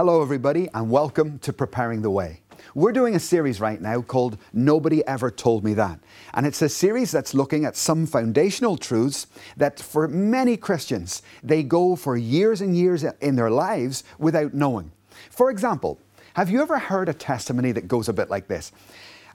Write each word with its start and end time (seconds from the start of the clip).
Hello, 0.00 0.22
everybody, 0.22 0.66
and 0.72 0.90
welcome 0.90 1.38
to 1.40 1.52
Preparing 1.52 2.00
the 2.00 2.08
Way. 2.08 2.40
We're 2.74 2.90
doing 2.90 3.16
a 3.16 3.20
series 3.20 3.60
right 3.60 3.78
now 3.78 4.00
called 4.00 4.38
Nobody 4.50 5.06
Ever 5.06 5.30
Told 5.30 5.62
Me 5.62 5.74
That. 5.74 6.00
And 6.32 6.46
it's 6.46 6.62
a 6.62 6.70
series 6.70 7.10
that's 7.10 7.34
looking 7.34 7.66
at 7.66 7.76
some 7.76 8.06
foundational 8.06 8.78
truths 8.78 9.26
that 9.58 9.78
for 9.78 10.08
many 10.08 10.56
Christians, 10.56 11.20
they 11.42 11.62
go 11.62 11.96
for 11.96 12.16
years 12.16 12.62
and 12.62 12.74
years 12.74 13.04
in 13.20 13.36
their 13.36 13.50
lives 13.50 14.02
without 14.18 14.54
knowing. 14.54 14.90
For 15.28 15.50
example, 15.50 16.00
have 16.32 16.48
you 16.48 16.62
ever 16.62 16.78
heard 16.78 17.10
a 17.10 17.12
testimony 17.12 17.70
that 17.72 17.86
goes 17.86 18.08
a 18.08 18.14
bit 18.14 18.30
like 18.30 18.48
this? 18.48 18.72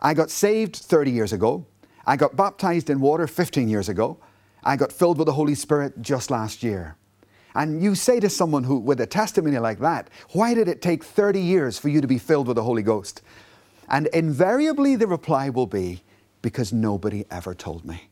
I 0.02 0.16
got 0.16 0.32
saved 0.32 0.78
30 0.78 1.12
years 1.12 1.32
ago. 1.32 1.68
I 2.08 2.16
got 2.16 2.36
baptized 2.36 2.90
in 2.90 3.00
water 3.02 3.28
15 3.28 3.70
years 3.70 3.88
ago. 3.88 4.18
I 4.64 4.78
got 4.78 4.92
filled 4.92 5.20
with 5.20 5.28
the 5.28 5.34
Holy 5.34 5.54
Spirit 5.54 6.02
just 6.02 6.32
last 6.32 6.64
year. 6.64 6.98
And 7.56 7.82
you 7.82 7.96
say 7.96 8.20
to 8.20 8.30
someone 8.30 8.66
who, 8.66 8.78
with 8.78 9.00
a 9.00 9.08
testimony 9.08 9.58
like 9.58 9.80
that, 9.80 10.10
why 10.34 10.54
did 10.54 10.68
it 10.68 10.82
take 10.82 11.04
30 11.04 11.40
years 11.40 11.80
for 11.80 11.90
you 11.90 12.02
to 12.02 12.08
be 12.08 12.20
filled 12.20 12.48
with 12.48 12.56
the 12.56 12.64
Holy 12.64 12.84
Ghost? 12.84 13.22
And 13.88 14.08
invariably 14.08 14.96
the 14.96 15.08
reply 15.08 15.50
will 15.50 15.68
be, 15.68 16.04
because 16.42 16.74
nobody 16.74 17.26
ever 17.32 17.56
told 17.56 17.86
me. 17.86 18.10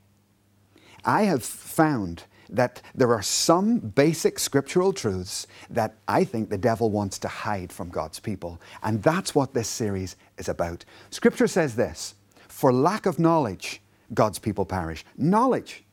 I 1.05 1.23
have 1.23 1.43
found 1.43 2.23
that 2.49 2.81
there 2.95 3.13
are 3.13 3.21
some 3.21 3.79
basic 3.79 4.39
scriptural 4.39 4.93
truths 4.93 5.47
that 5.69 5.95
I 6.07 6.23
think 6.23 6.49
the 6.49 6.57
devil 6.57 6.89
wants 6.89 7.19
to 7.19 7.27
hide 7.27 7.73
from 7.73 7.89
God's 7.89 8.19
people. 8.19 8.61
And 8.81 9.01
that's 9.03 9.35
what 9.35 9.53
this 9.53 9.67
series 9.67 10.15
is 10.37 10.47
about. 10.47 10.85
Scripture 11.09 11.47
says 11.47 11.75
this 11.75 12.15
For 12.47 12.71
lack 12.71 13.05
of 13.05 13.19
knowledge, 13.19 13.81
God's 14.13 14.39
people 14.39 14.65
perish. 14.65 15.03
Knowledge. 15.17 15.83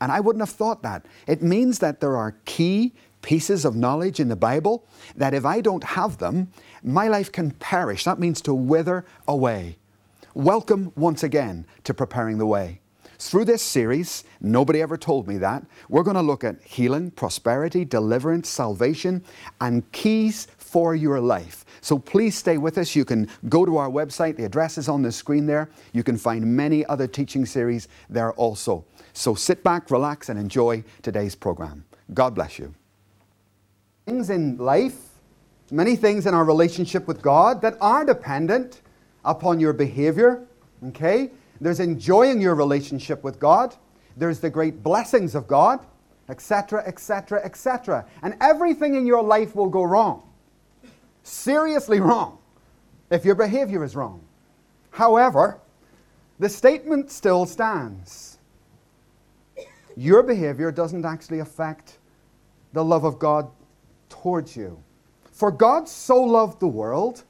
And 0.00 0.12
I 0.12 0.20
wouldn't 0.20 0.42
have 0.42 0.54
thought 0.54 0.82
that. 0.82 1.06
It 1.26 1.42
means 1.42 1.78
that 1.78 2.00
there 2.00 2.16
are 2.16 2.36
key 2.44 2.92
pieces 3.22 3.64
of 3.64 3.74
knowledge 3.74 4.20
in 4.20 4.28
the 4.28 4.36
Bible 4.36 4.86
that 5.16 5.34
if 5.34 5.44
I 5.44 5.60
don't 5.60 5.82
have 5.82 6.18
them, 6.18 6.52
my 6.82 7.08
life 7.08 7.32
can 7.32 7.50
perish. 7.52 8.04
That 8.04 8.18
means 8.18 8.40
to 8.42 8.54
wither 8.54 9.04
away. 9.26 9.78
Welcome 10.34 10.92
once 10.96 11.22
again 11.22 11.66
to 11.84 11.94
Preparing 11.94 12.38
the 12.38 12.46
Way. 12.46 12.80
Through 13.18 13.46
this 13.46 13.62
series, 13.62 14.24
nobody 14.42 14.82
ever 14.82 14.98
told 14.98 15.26
me 15.26 15.38
that, 15.38 15.64
we're 15.88 16.02
going 16.02 16.16
to 16.16 16.22
look 16.22 16.44
at 16.44 16.62
healing, 16.62 17.10
prosperity, 17.10 17.84
deliverance, 17.84 18.48
salvation, 18.48 19.24
and 19.62 19.90
keys 19.92 20.48
for 20.58 20.94
your 20.94 21.18
life. 21.18 21.64
So 21.80 21.98
please 21.98 22.36
stay 22.36 22.58
with 22.58 22.76
us. 22.76 22.94
You 22.94 23.06
can 23.06 23.30
go 23.48 23.64
to 23.64 23.78
our 23.78 23.88
website, 23.88 24.36
the 24.36 24.44
address 24.44 24.76
is 24.76 24.88
on 24.88 25.00
the 25.00 25.10
screen 25.10 25.46
there. 25.46 25.70
You 25.94 26.02
can 26.02 26.18
find 26.18 26.44
many 26.44 26.84
other 26.84 27.06
teaching 27.06 27.46
series 27.46 27.88
there 28.10 28.32
also. 28.34 28.84
So 29.16 29.34
sit 29.34 29.64
back, 29.64 29.90
relax, 29.90 30.28
and 30.28 30.38
enjoy 30.38 30.84
today's 31.00 31.34
program. 31.34 31.86
God 32.12 32.34
bless 32.34 32.58
you. 32.58 32.74
Things 34.04 34.28
in 34.28 34.58
life, 34.58 34.98
many 35.70 35.96
things 35.96 36.26
in 36.26 36.34
our 36.34 36.44
relationship 36.44 37.08
with 37.08 37.22
God 37.22 37.62
that 37.62 37.78
are 37.80 38.04
dependent 38.04 38.82
upon 39.24 39.58
your 39.58 39.72
behavior, 39.72 40.46
okay? 40.88 41.30
There's 41.62 41.80
enjoying 41.80 42.42
your 42.42 42.54
relationship 42.54 43.24
with 43.24 43.40
God. 43.40 43.74
There's 44.18 44.38
the 44.38 44.50
great 44.50 44.82
blessings 44.82 45.34
of 45.34 45.46
God, 45.46 45.80
etc., 46.28 46.84
etc., 46.86 47.40
etc. 47.42 48.04
And 48.22 48.36
everything 48.42 48.96
in 48.96 49.06
your 49.06 49.22
life 49.22 49.56
will 49.56 49.70
go 49.70 49.84
wrong. 49.84 50.30
Seriously 51.22 52.00
wrong 52.00 52.36
if 53.10 53.24
your 53.24 53.34
behavior 53.34 53.82
is 53.82 53.96
wrong. 53.96 54.20
However, 54.90 55.58
the 56.38 56.50
statement 56.50 57.10
still 57.10 57.46
stands 57.46 58.35
your 59.96 60.22
behavior 60.22 60.70
doesn't 60.70 61.04
actually 61.04 61.40
affect 61.40 61.98
the 62.72 62.84
love 62.84 63.04
of 63.04 63.18
God 63.18 63.50
towards 64.08 64.56
you. 64.56 64.82
For 65.32 65.50
God 65.50 65.88
so 65.88 66.22
loved 66.22 66.60
the 66.60 66.68
world 66.68 67.24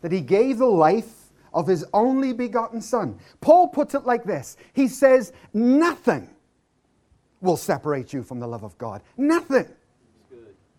that 0.00 0.12
he 0.12 0.20
gave 0.20 0.58
the 0.58 0.66
life 0.66 1.30
of 1.54 1.66
his 1.66 1.84
only 1.92 2.32
begotten 2.32 2.80
Son. 2.80 3.18
Paul 3.40 3.68
puts 3.68 3.94
it 3.94 4.04
like 4.04 4.24
this 4.24 4.56
He 4.72 4.88
says, 4.88 5.32
Nothing 5.52 6.28
will 7.40 7.56
separate 7.56 8.12
you 8.12 8.22
from 8.22 8.40
the 8.40 8.46
love 8.46 8.64
of 8.64 8.76
God. 8.78 9.02
Nothing. 9.16 9.68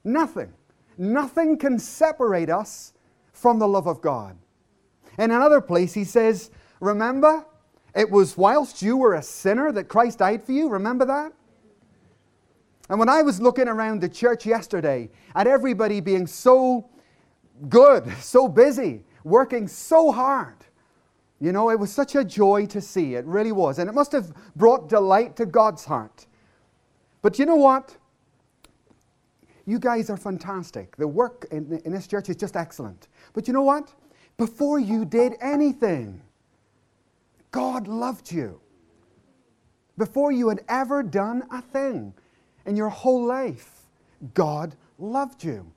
Nothing. 0.03 0.51
Nothing 0.97 1.57
can 1.57 1.79
separate 1.79 2.49
us 2.49 2.93
from 3.31 3.59
the 3.59 3.67
love 3.67 3.87
of 3.87 4.01
God. 4.01 4.37
In 5.17 5.31
another 5.31 5.61
place, 5.61 5.93
he 5.93 6.03
says, 6.03 6.49
Remember, 6.79 7.45
it 7.95 8.09
was 8.09 8.37
whilst 8.37 8.81
you 8.81 8.97
were 8.97 9.13
a 9.13 9.21
sinner 9.21 9.71
that 9.71 9.85
Christ 9.85 10.19
died 10.19 10.43
for 10.43 10.51
you. 10.51 10.69
Remember 10.69 11.05
that? 11.05 11.33
And 12.89 12.99
when 12.99 13.09
I 13.09 13.21
was 13.21 13.39
looking 13.39 13.67
around 13.67 14.01
the 14.01 14.09
church 14.09 14.45
yesterday 14.45 15.09
at 15.35 15.47
everybody 15.47 15.99
being 15.99 16.27
so 16.27 16.89
good, 17.69 18.11
so 18.19 18.47
busy, 18.47 19.03
working 19.23 19.67
so 19.67 20.11
hard, 20.11 20.55
you 21.39 21.51
know, 21.51 21.69
it 21.69 21.79
was 21.79 21.91
such 21.91 22.15
a 22.15 22.23
joy 22.23 22.65
to 22.67 22.79
see. 22.79 23.15
It 23.15 23.25
really 23.25 23.51
was. 23.51 23.77
And 23.77 23.89
it 23.89 23.93
must 23.93 24.11
have 24.13 24.33
brought 24.55 24.89
delight 24.89 25.35
to 25.37 25.45
God's 25.45 25.83
heart. 25.83 26.25
But 27.21 27.37
you 27.37 27.45
know 27.45 27.55
what? 27.55 27.97
You 29.65 29.79
guys 29.79 30.09
are 30.09 30.17
fantastic. 30.17 30.95
The 30.97 31.07
work 31.07 31.45
in, 31.51 31.81
in 31.85 31.91
this 31.91 32.07
church 32.07 32.29
is 32.29 32.35
just 32.35 32.55
excellent. 32.55 33.07
But 33.33 33.47
you 33.47 33.53
know 33.53 33.61
what? 33.61 33.93
Before 34.37 34.79
you 34.79 35.05
did 35.05 35.33
anything, 35.41 36.21
God 37.53 37.87
loved 37.87 38.31
you 38.31 38.59
before 39.95 40.31
you 40.31 40.49
had 40.49 40.63
ever 40.67 41.03
done 41.03 41.43
a 41.51 41.61
thing 41.61 42.13
in 42.65 42.75
your 42.75 42.89
whole 42.89 43.23
life. 43.23 43.83
God 44.33 44.75
loved 44.97 45.43
you. 45.43 45.71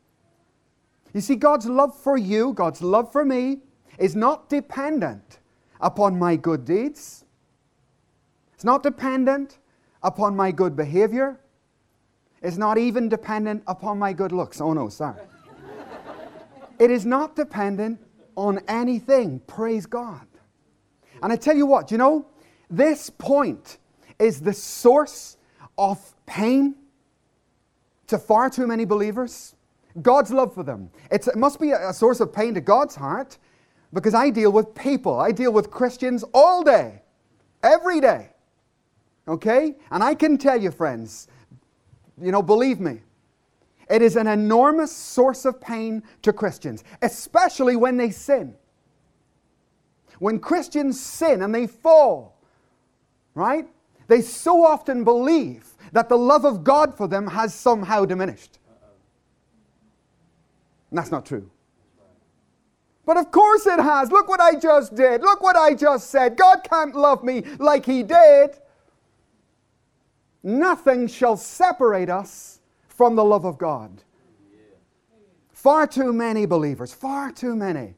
You 1.13 1.21
see, 1.21 1.37
God's 1.37 1.67
love 1.67 1.95
for 1.95 2.17
you, 2.17 2.55
God's 2.55 2.81
love 2.81 3.13
for 3.13 3.27
me, 3.27 3.59
is 3.99 4.17
not 4.17 4.49
dependent 4.49 5.39
upon 5.79 6.19
my 6.19 6.35
good 6.35 6.65
deeds. 6.65 7.27
It's 8.55 8.65
not 8.65 8.83
dependent 8.83 9.59
upon 10.03 10.35
my 10.35 10.53
good 10.53 10.77
behavior. 10.77 11.39
It's 12.41 12.57
not 12.57 12.79
even 12.79 13.11
dependent 13.11 13.63
upon 13.67 13.99
my 13.99 14.15
good 14.15 14.33
looks. 14.33 14.63
Oh, 14.63 14.73
no, 14.73 14.89
sorry. 14.89 15.21
it 16.79 16.91
is 16.91 17.05
not 17.05 17.37
dependent 17.37 18.01
on 18.35 18.61
anything. 18.67 19.41
Praise 19.41 19.85
God. 19.85 20.27
And 21.23 21.33
I 21.33 21.37
tell 21.37 21.57
you 21.57 21.67
what, 21.67 21.91
you 21.91 21.99
know, 21.99 22.27
this 22.71 23.11
point 23.11 23.79
is 24.19 24.41
the 24.41 24.53
source 24.53 25.37
of 25.79 26.15
pain 26.27 26.75
to 28.07 28.19
far 28.19 28.51
too 28.51 28.67
many 28.67 28.85
believers. 28.85 29.55
God's 30.03 30.31
love 30.31 30.55
for 30.55 30.63
them. 30.63 30.91
It's, 31.11 31.29
it 31.29 31.37
must 31.37 31.61
be 31.61 31.71
a, 31.71 31.91
a 31.91 31.95
source 31.95 32.21
of 32.21 32.33
pain 32.33 32.55
to 32.55 32.61
God's 32.61 32.95
heart 32.95 33.39
because 33.93 34.15
I 34.15 34.31
deal 34.31 34.53
with 34.53 34.75
people, 34.75 35.19
I 35.19 35.33
deal 35.33 35.53
with 35.53 35.71
Christians 35.71 36.25
all 36.35 36.63
day, 36.63 37.03
every 37.63 38.01
day. 38.01 38.31
Okay? 39.29 39.77
And 39.91 40.03
I 40.03 40.15
can 40.15 40.39
tell 40.39 40.61
you, 40.61 40.71
friends, 40.71 41.29
you 42.21 42.33
know, 42.33 42.43
believe 42.43 42.81
me, 42.81 43.01
it 43.89 44.03
is 44.03 44.17
an 44.17 44.27
enormous 44.27 44.95
source 44.95 45.45
of 45.45 45.61
pain 45.61 46.03
to 46.23 46.33
Christians, 46.33 46.85
especially 47.03 47.77
when 47.77 47.97
they 47.97 48.11
sin. 48.11 48.55
When 50.19 50.39
Christians 50.39 51.01
sin 51.01 51.43
and 51.43 51.55
they 51.55 51.67
fall, 51.67 52.37
right? 53.35 53.67
They 54.09 54.21
so 54.21 54.65
often 54.65 55.05
believe 55.05 55.75
that 55.93 56.09
the 56.09 56.19
love 56.19 56.45
of 56.45 56.65
God 56.65 56.97
for 56.97 57.09
them 57.09 57.27
has 57.29 57.55
somehow 57.55 58.05
diminished. 58.05 58.59
And 60.91 60.99
that's 60.99 61.11
not 61.11 61.27
true. 61.27 61.51
But 63.05 63.17
of 63.17 63.31
course 63.31 63.67
it 63.67 63.81
has. 63.81 64.11
Look 64.11 64.29
what 64.29 64.41
I 64.41 64.55
just 64.57 64.95
did. 64.95 65.21
Look 65.23 65.41
what 65.41 65.57
I 65.57 65.75
just 65.75 66.11
said. 66.11 66.37
God 66.37 66.61
can't 66.69 66.95
love 66.95 67.23
me 67.23 67.43
like 67.59 67.87
He 67.87 68.03
did. 68.03 68.57
Nothing 70.43 71.07
shall 71.07 71.37
separate 71.37 72.09
us 72.09 72.61
from 72.89 73.17
the 73.17 73.25
love 73.25 73.45
of 73.45 73.59
God. 73.59 74.03
Far 75.53 75.87
too 75.87 76.13
many 76.13 76.47
believers, 76.47 76.93
far 76.93 77.33
too 77.33 77.57
many 77.57 77.95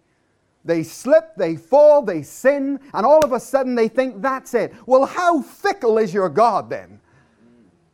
they 0.69 0.83
slip, 0.83 1.35
they 1.37 1.57
fall, 1.57 2.03
they 2.03 2.23
sin, 2.23 2.79
and 2.93 3.07
all 3.07 3.25
of 3.25 3.33
a 3.33 3.41
sudden 3.41 3.75
they 3.75 3.89
think 3.89 4.21
that's 4.21 4.53
it. 4.53 4.75
Well, 4.87 5.07
how 5.07 5.41
fickle 5.41 5.97
is 5.97 6.13
your 6.13 6.29
God 6.29 6.69
then? 6.69 7.01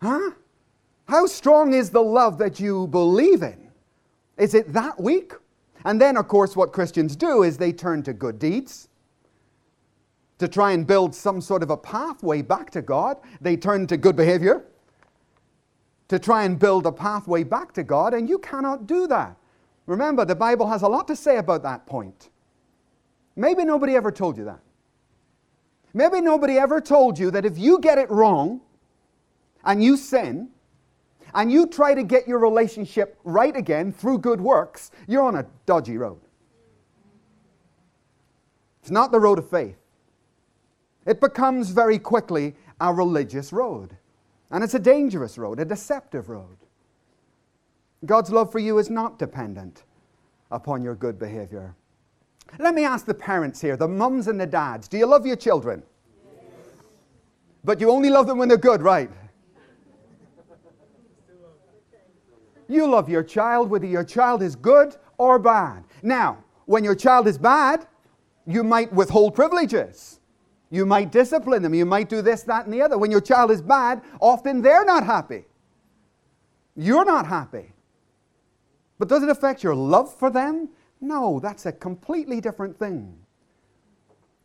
Huh? 0.02 0.32
How 1.06 1.26
strong 1.26 1.72
is 1.72 1.90
the 1.90 2.02
love 2.02 2.36
that 2.38 2.58
you 2.58 2.88
believe 2.88 3.42
in? 3.42 3.70
Is 4.36 4.54
it 4.54 4.72
that 4.72 5.00
weak? 5.00 5.32
And 5.84 6.00
then, 6.00 6.16
of 6.16 6.26
course, 6.26 6.56
what 6.56 6.72
Christians 6.72 7.14
do 7.14 7.44
is 7.44 7.56
they 7.56 7.72
turn 7.72 8.02
to 8.02 8.12
good 8.12 8.40
deeds 8.40 8.88
to 10.38 10.48
try 10.48 10.72
and 10.72 10.84
build 10.84 11.14
some 11.14 11.40
sort 11.40 11.62
of 11.62 11.70
a 11.70 11.76
pathway 11.76 12.42
back 12.42 12.70
to 12.72 12.82
God. 12.82 13.18
They 13.40 13.56
turn 13.56 13.86
to 13.86 13.96
good 13.96 14.16
behavior 14.16 14.64
to 16.08 16.18
try 16.18 16.42
and 16.42 16.58
build 16.58 16.86
a 16.86 16.92
pathway 16.92 17.44
back 17.44 17.72
to 17.74 17.84
God, 17.84 18.14
and 18.14 18.28
you 18.28 18.38
cannot 18.38 18.88
do 18.88 19.06
that. 19.06 19.36
Remember, 19.86 20.24
the 20.24 20.34
Bible 20.34 20.66
has 20.66 20.82
a 20.82 20.88
lot 20.88 21.06
to 21.06 21.14
say 21.14 21.36
about 21.36 21.62
that 21.62 21.86
point. 21.86 22.30
Maybe 23.36 23.64
nobody 23.64 23.96
ever 23.96 24.12
told 24.12 24.36
you 24.38 24.44
that. 24.44 24.60
Maybe 25.92 26.20
nobody 26.20 26.58
ever 26.58 26.80
told 26.80 27.18
you 27.18 27.30
that 27.30 27.44
if 27.44 27.58
you 27.58 27.78
get 27.78 27.98
it 27.98 28.10
wrong 28.10 28.60
and 29.64 29.82
you 29.82 29.96
sin 29.96 30.50
and 31.34 31.50
you 31.50 31.66
try 31.66 31.94
to 31.94 32.02
get 32.02 32.26
your 32.26 32.38
relationship 32.38 33.18
right 33.24 33.56
again 33.56 33.92
through 33.92 34.18
good 34.18 34.40
works, 34.40 34.90
you're 35.06 35.22
on 35.22 35.36
a 35.36 35.46
dodgy 35.66 35.96
road. 35.96 36.20
It's 38.82 38.90
not 38.90 39.12
the 39.12 39.20
road 39.20 39.38
of 39.38 39.48
faith. 39.48 39.78
It 41.06 41.20
becomes 41.20 41.70
very 41.70 41.98
quickly 41.98 42.54
a 42.80 42.92
religious 42.92 43.52
road. 43.52 43.96
And 44.50 44.62
it's 44.62 44.74
a 44.74 44.78
dangerous 44.78 45.38
road, 45.38 45.58
a 45.58 45.64
deceptive 45.64 46.28
road. 46.28 46.56
God's 48.04 48.30
love 48.30 48.52
for 48.52 48.58
you 48.58 48.78
is 48.78 48.90
not 48.90 49.18
dependent 49.18 49.84
upon 50.50 50.82
your 50.82 50.94
good 50.94 51.18
behavior. 51.18 51.74
Let 52.58 52.74
me 52.74 52.84
ask 52.84 53.04
the 53.06 53.14
parents 53.14 53.60
here, 53.60 53.76
the 53.76 53.88
mums 53.88 54.28
and 54.28 54.40
the 54.40 54.46
dads, 54.46 54.88
do 54.88 54.96
you 54.96 55.06
love 55.06 55.26
your 55.26 55.36
children? 55.36 55.82
But 57.64 57.80
you 57.80 57.90
only 57.90 58.10
love 58.10 58.26
them 58.26 58.38
when 58.38 58.48
they're 58.48 58.58
good, 58.58 58.82
right? 58.82 59.10
You 62.68 62.86
love 62.86 63.08
your 63.08 63.22
child 63.22 63.70
whether 63.70 63.86
your 63.86 64.04
child 64.04 64.42
is 64.42 64.56
good 64.56 64.96
or 65.18 65.38
bad. 65.38 65.84
Now, 66.02 66.44
when 66.66 66.84
your 66.84 66.94
child 66.94 67.26
is 67.26 67.38
bad, 67.38 67.86
you 68.46 68.62
might 68.62 68.92
withhold 68.92 69.34
privileges. 69.34 70.20
You 70.70 70.86
might 70.86 71.12
discipline 71.12 71.62
them. 71.62 71.74
You 71.74 71.86
might 71.86 72.08
do 72.08 72.22
this, 72.22 72.42
that, 72.42 72.64
and 72.64 72.74
the 72.74 72.82
other. 72.82 72.98
When 72.98 73.10
your 73.10 73.20
child 73.20 73.50
is 73.50 73.62
bad, 73.62 74.02
often 74.20 74.62
they're 74.62 74.84
not 74.84 75.04
happy. 75.04 75.44
You're 76.76 77.04
not 77.04 77.26
happy. 77.26 77.72
But 78.98 79.08
does 79.08 79.22
it 79.22 79.28
affect 79.28 79.62
your 79.62 79.74
love 79.74 80.12
for 80.14 80.30
them? 80.30 80.68
No, 81.00 81.40
that's 81.40 81.66
a 81.66 81.72
completely 81.72 82.40
different 82.40 82.78
thing. 82.78 83.18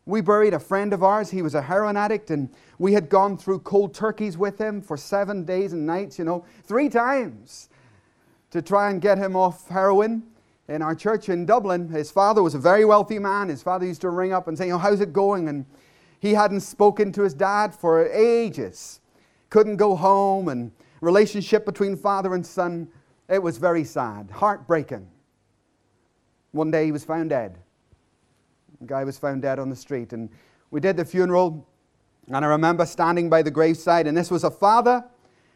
We 0.05 0.21
buried 0.21 0.53
a 0.53 0.59
friend 0.59 0.91
of 0.91 1.03
ours. 1.03 1.29
He 1.29 1.41
was 1.41 1.53
a 1.53 1.61
heroin 1.61 1.95
addict, 1.95 2.31
and 2.31 2.49
we 2.79 2.93
had 2.93 3.09
gone 3.09 3.37
through 3.37 3.59
cold 3.59 3.93
turkeys 3.93 4.37
with 4.37 4.59
him 4.59 4.81
for 4.81 4.97
seven 4.97 5.45
days 5.45 5.73
and 5.73 5.85
nights, 5.85 6.17
you 6.17 6.25
know, 6.25 6.45
three 6.63 6.89
times 6.89 7.69
to 8.51 8.61
try 8.61 8.89
and 8.89 9.01
get 9.01 9.17
him 9.17 9.35
off 9.35 9.67
heroin 9.69 10.23
in 10.67 10.81
our 10.81 10.95
church 10.95 11.29
in 11.29 11.45
Dublin. 11.45 11.89
His 11.89 12.09
father 12.11 12.41
was 12.41 12.55
a 12.55 12.59
very 12.59 12.85
wealthy 12.85 13.19
man. 13.19 13.49
His 13.49 13.61
father 13.61 13.85
used 13.85 14.01
to 14.01 14.09
ring 14.09 14.33
up 14.33 14.47
and 14.47 14.57
say, 14.57 14.69
know, 14.69 14.77
how's 14.77 15.01
it 15.01 15.13
going? 15.13 15.47
And 15.47 15.65
he 16.19 16.33
hadn't 16.33 16.61
spoken 16.61 17.11
to 17.13 17.23
his 17.23 17.33
dad 17.33 17.73
for 17.73 18.07
ages. 18.07 19.01
Couldn't 19.49 19.77
go 19.77 19.95
home 19.95 20.47
and 20.47 20.71
relationship 21.01 21.65
between 21.65 21.95
father 21.95 22.33
and 22.33 22.45
son, 22.45 22.87
it 23.27 23.41
was 23.41 23.57
very 23.57 23.83
sad, 23.83 24.29
heartbreaking. 24.31 25.07
One 26.51 26.71
day 26.71 26.85
he 26.85 26.91
was 26.91 27.03
found 27.03 27.29
dead. 27.29 27.57
The 28.81 28.87
guy 28.87 29.03
was 29.03 29.17
found 29.17 29.41
dead 29.41 29.59
on 29.59 29.69
the 29.69 29.75
street 29.75 30.13
and 30.13 30.29
we 30.71 30.79
did 30.79 30.97
the 30.97 31.05
funeral 31.05 31.67
and 32.27 32.45
I 32.45 32.47
remember 32.47 32.85
standing 32.85 33.29
by 33.29 33.41
the 33.41 33.51
graveside 33.51 34.07
and 34.07 34.17
this 34.17 34.31
was 34.31 34.43
a 34.43 34.51
father 34.51 35.03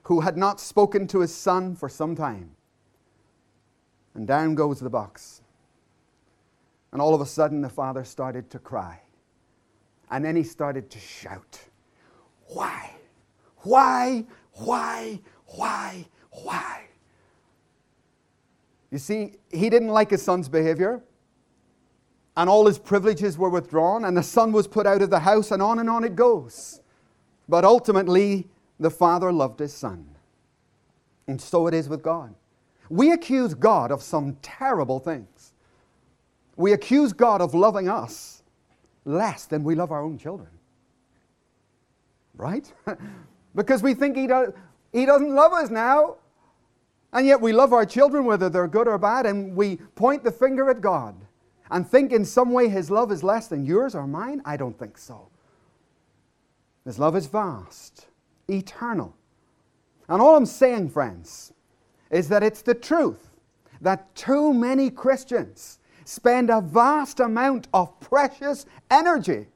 who 0.03 0.21
had 0.21 0.37
not 0.37 0.59
spoken 0.59 1.07
to 1.07 1.19
his 1.19 1.33
son 1.33 1.75
for 1.75 1.87
some 1.89 2.15
time. 2.15 2.51
And 4.15 4.27
down 4.27 4.55
goes 4.55 4.79
the 4.79 4.89
box. 4.89 5.41
And 6.91 7.01
all 7.01 7.15
of 7.15 7.21
a 7.21 7.25
sudden, 7.25 7.61
the 7.61 7.69
father 7.69 8.03
started 8.03 8.51
to 8.51 8.59
cry. 8.59 9.01
And 10.11 10.23
then 10.23 10.35
he 10.35 10.43
started 10.43 10.91
to 10.91 10.99
shout, 10.99 11.59
Why? 12.47 12.91
Why? 13.57 14.25
Why? 14.51 15.19
Why? 15.47 16.05
Why? 16.43 16.83
You 18.93 18.99
see, 18.99 19.31
he 19.49 19.71
didn't 19.71 19.87
like 19.87 20.11
his 20.11 20.21
son's 20.21 20.47
behavior, 20.47 21.01
and 22.37 22.47
all 22.47 22.67
his 22.67 22.77
privileges 22.77 23.39
were 23.39 23.49
withdrawn, 23.49 24.05
and 24.05 24.15
the 24.15 24.21
son 24.21 24.51
was 24.51 24.67
put 24.67 24.85
out 24.85 25.01
of 25.01 25.09
the 25.09 25.21
house, 25.21 25.49
and 25.49 25.63
on 25.63 25.79
and 25.79 25.89
on 25.89 26.03
it 26.03 26.15
goes. 26.15 26.79
But 27.49 27.65
ultimately, 27.65 28.47
the 28.79 28.91
father 28.91 29.33
loved 29.33 29.59
his 29.59 29.73
son. 29.73 30.07
And 31.25 31.41
so 31.41 31.65
it 31.65 31.73
is 31.73 31.89
with 31.89 32.03
God. 32.03 32.35
We 32.87 33.13
accuse 33.13 33.55
God 33.55 33.91
of 33.91 34.03
some 34.03 34.37
terrible 34.43 34.99
things. 34.99 35.53
We 36.55 36.73
accuse 36.73 37.13
God 37.13 37.41
of 37.41 37.55
loving 37.55 37.89
us 37.89 38.43
less 39.05 39.47
than 39.47 39.63
we 39.63 39.73
love 39.73 39.91
our 39.91 40.03
own 40.03 40.19
children. 40.19 40.49
Right? 42.37 42.71
because 43.55 43.81
we 43.81 43.95
think 43.95 44.15
he, 44.15 44.27
does, 44.27 44.53
he 44.91 45.07
doesn't 45.07 45.33
love 45.33 45.51
us 45.51 45.71
now. 45.71 46.17
And 47.13 47.27
yet 47.27 47.39
we 47.39 47.53
love 47.53 47.73
our 47.73 47.85
children, 47.85 48.25
whether 48.25 48.49
they're 48.49 48.67
good 48.67 48.87
or 48.87 48.97
bad, 48.97 49.25
and 49.25 49.55
we 49.55 49.77
point 49.95 50.23
the 50.23 50.31
finger 50.31 50.69
at 50.69 50.81
God 50.81 51.15
and 51.69 51.87
think 51.87 52.11
in 52.11 52.25
some 52.25 52.51
way 52.51 52.67
his 52.67 52.91
love 52.91 53.11
is 53.11 53.23
less 53.23 53.47
than 53.47 53.65
yours 53.65 53.95
or 53.95 54.07
mine? 54.07 54.41
I 54.45 54.57
don't 54.57 54.77
think 54.77 54.97
so. 54.97 55.29
His 56.85 56.99
love 56.99 57.15
is 57.15 57.27
vast, 57.27 58.07
eternal. 58.49 59.15
And 60.09 60.21
all 60.21 60.35
I'm 60.35 60.45
saying, 60.45 60.89
friends, 60.89 61.53
is 62.09 62.27
that 62.29 62.43
it's 62.43 62.61
the 62.61 62.73
truth 62.73 63.29
that 63.81 64.13
too 64.15 64.53
many 64.53 64.89
Christians 64.89 65.79
spend 66.05 66.49
a 66.49 66.61
vast 66.61 67.19
amount 67.19 67.67
of 67.73 67.99
precious 67.99 68.65
energy 68.91 69.47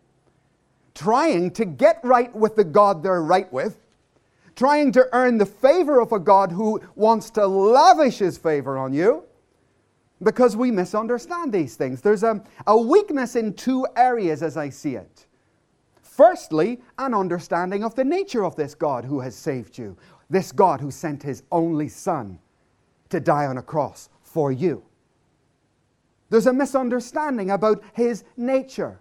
trying 0.94 1.51
to 1.51 1.65
get 1.65 2.00
right 2.03 2.33
with 2.36 2.56
the 2.56 2.63
God 2.63 3.03
they're 3.03 3.21
right 3.21 3.51
with, 3.51 3.80
trying 4.57 4.92
to 4.92 5.07
earn 5.13 5.38
the 5.38 5.45
favor 5.45 6.01
of 6.01 6.12
a 6.12 6.19
God 6.19 6.51
who 6.51 6.81
wants 6.95 7.30
to 7.30 7.48
lavish 7.48 8.18
his 8.18 8.38
favor 8.38 8.77
on 8.77 8.92
you, 8.92 9.24
because 10.21 10.57
we 10.57 10.71
misunderstand 10.71 11.54
these 11.54 11.75
things. 11.75 12.01
There's 12.01 12.24
a, 12.24 12.44
a 12.65 12.75
weakness 12.75 13.36
in 13.36 13.54
two 13.54 13.86
areas 13.95 14.42
as 14.42 14.57
I 14.57 14.69
see 14.69 14.95
it. 14.95 15.27
Firstly, 16.01 16.81
an 16.98 17.13
understanding 17.13 17.83
of 17.83 17.94
the 17.94 18.04
nature 18.04 18.44
of 18.44 18.56
this 18.56 18.74
God 18.74 19.06
who 19.06 19.19
has 19.19 19.36
saved 19.36 19.77
you, 19.77 19.95
this 20.30 20.51
God 20.51 20.81
who 20.81 20.89
sent 20.89 21.21
his 21.21 21.44
only 21.51 21.88
Son 21.88 22.39
to 23.10 23.19
die 23.19 23.45
on 23.45 23.60
a 23.60 23.62
cross 23.62 24.10
for 24.24 24.51
you. 24.51 24.83
There's 26.31 26.48
a 26.48 26.53
misunderstanding 26.53 27.51
about 27.51 27.83
his 27.94 28.24
nature. 28.36 29.00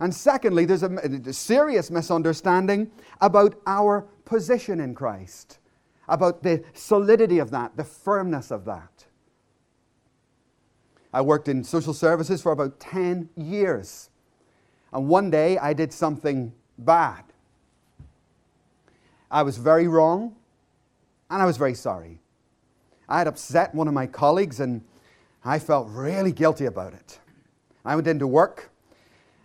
And 0.00 0.14
secondly, 0.14 0.64
there's 0.64 0.82
a, 0.82 1.32
serious 1.32 1.90
misunderstanding 1.90 2.90
about 3.20 3.60
our 3.66 4.02
position 4.24 4.80
in 4.80 4.94
Christ, 4.94 5.58
about 6.08 6.42
the 6.42 6.64
solidity 6.72 7.38
of 7.38 7.50
that, 7.50 7.76
the 7.76 7.84
firmness 7.84 8.50
of 8.50 8.64
that. 8.64 9.06
I 11.12 11.20
worked 11.20 11.48
in 11.48 11.62
social 11.62 11.92
services 11.92 12.40
for 12.40 12.52
about 12.52 12.80
10 12.80 13.28
years. 13.36 14.10
And 14.92 15.08
one 15.08 15.30
day 15.30 15.58
I 15.58 15.72
did 15.72 15.92
something 15.92 16.52
bad. 16.78 17.24
I 19.30 19.42
was 19.42 19.56
very 19.56 19.88
wrong, 19.88 20.36
and 21.30 21.42
I 21.42 21.46
was 21.46 21.56
very 21.56 21.74
sorry. 21.74 22.20
I 23.08 23.18
had 23.18 23.26
upset 23.26 23.74
one 23.74 23.88
of 23.88 23.94
my 23.94 24.06
colleagues 24.06 24.60
and 24.60 24.82
I 25.44 25.58
felt 25.58 25.88
really 25.90 26.32
guilty 26.32 26.66
about 26.66 26.94
it. 26.94 27.18
I 27.84 27.94
went 27.94 28.06
into 28.06 28.26
work 28.26 28.70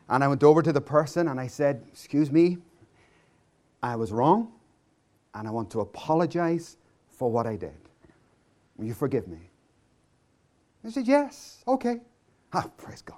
and 0.10 0.24
I 0.24 0.28
went 0.28 0.44
over 0.44 0.62
to 0.62 0.72
the 0.72 0.82
person 0.82 1.28
and 1.28 1.40
I 1.40 1.48
said, 1.48 1.84
Excuse 1.92 2.32
me, 2.32 2.58
I 3.84 3.96
was 3.96 4.12
wrong 4.12 4.52
and 5.34 5.48
I 5.48 5.52
want 5.52 5.70
to 5.72 5.82
apologize 5.82 6.78
for 7.10 7.32
what 7.32 7.46
I 7.46 7.56
did. 7.56 7.76
Will 8.78 8.86
you 8.86 8.94
forgive 8.94 9.28
me? 9.28 9.50
He 10.84 10.92
said, 10.92 11.08
Yes, 11.08 11.64
okay. 11.68 12.00
Ah, 12.54 12.70
praise 12.78 13.02
God. 13.02 13.18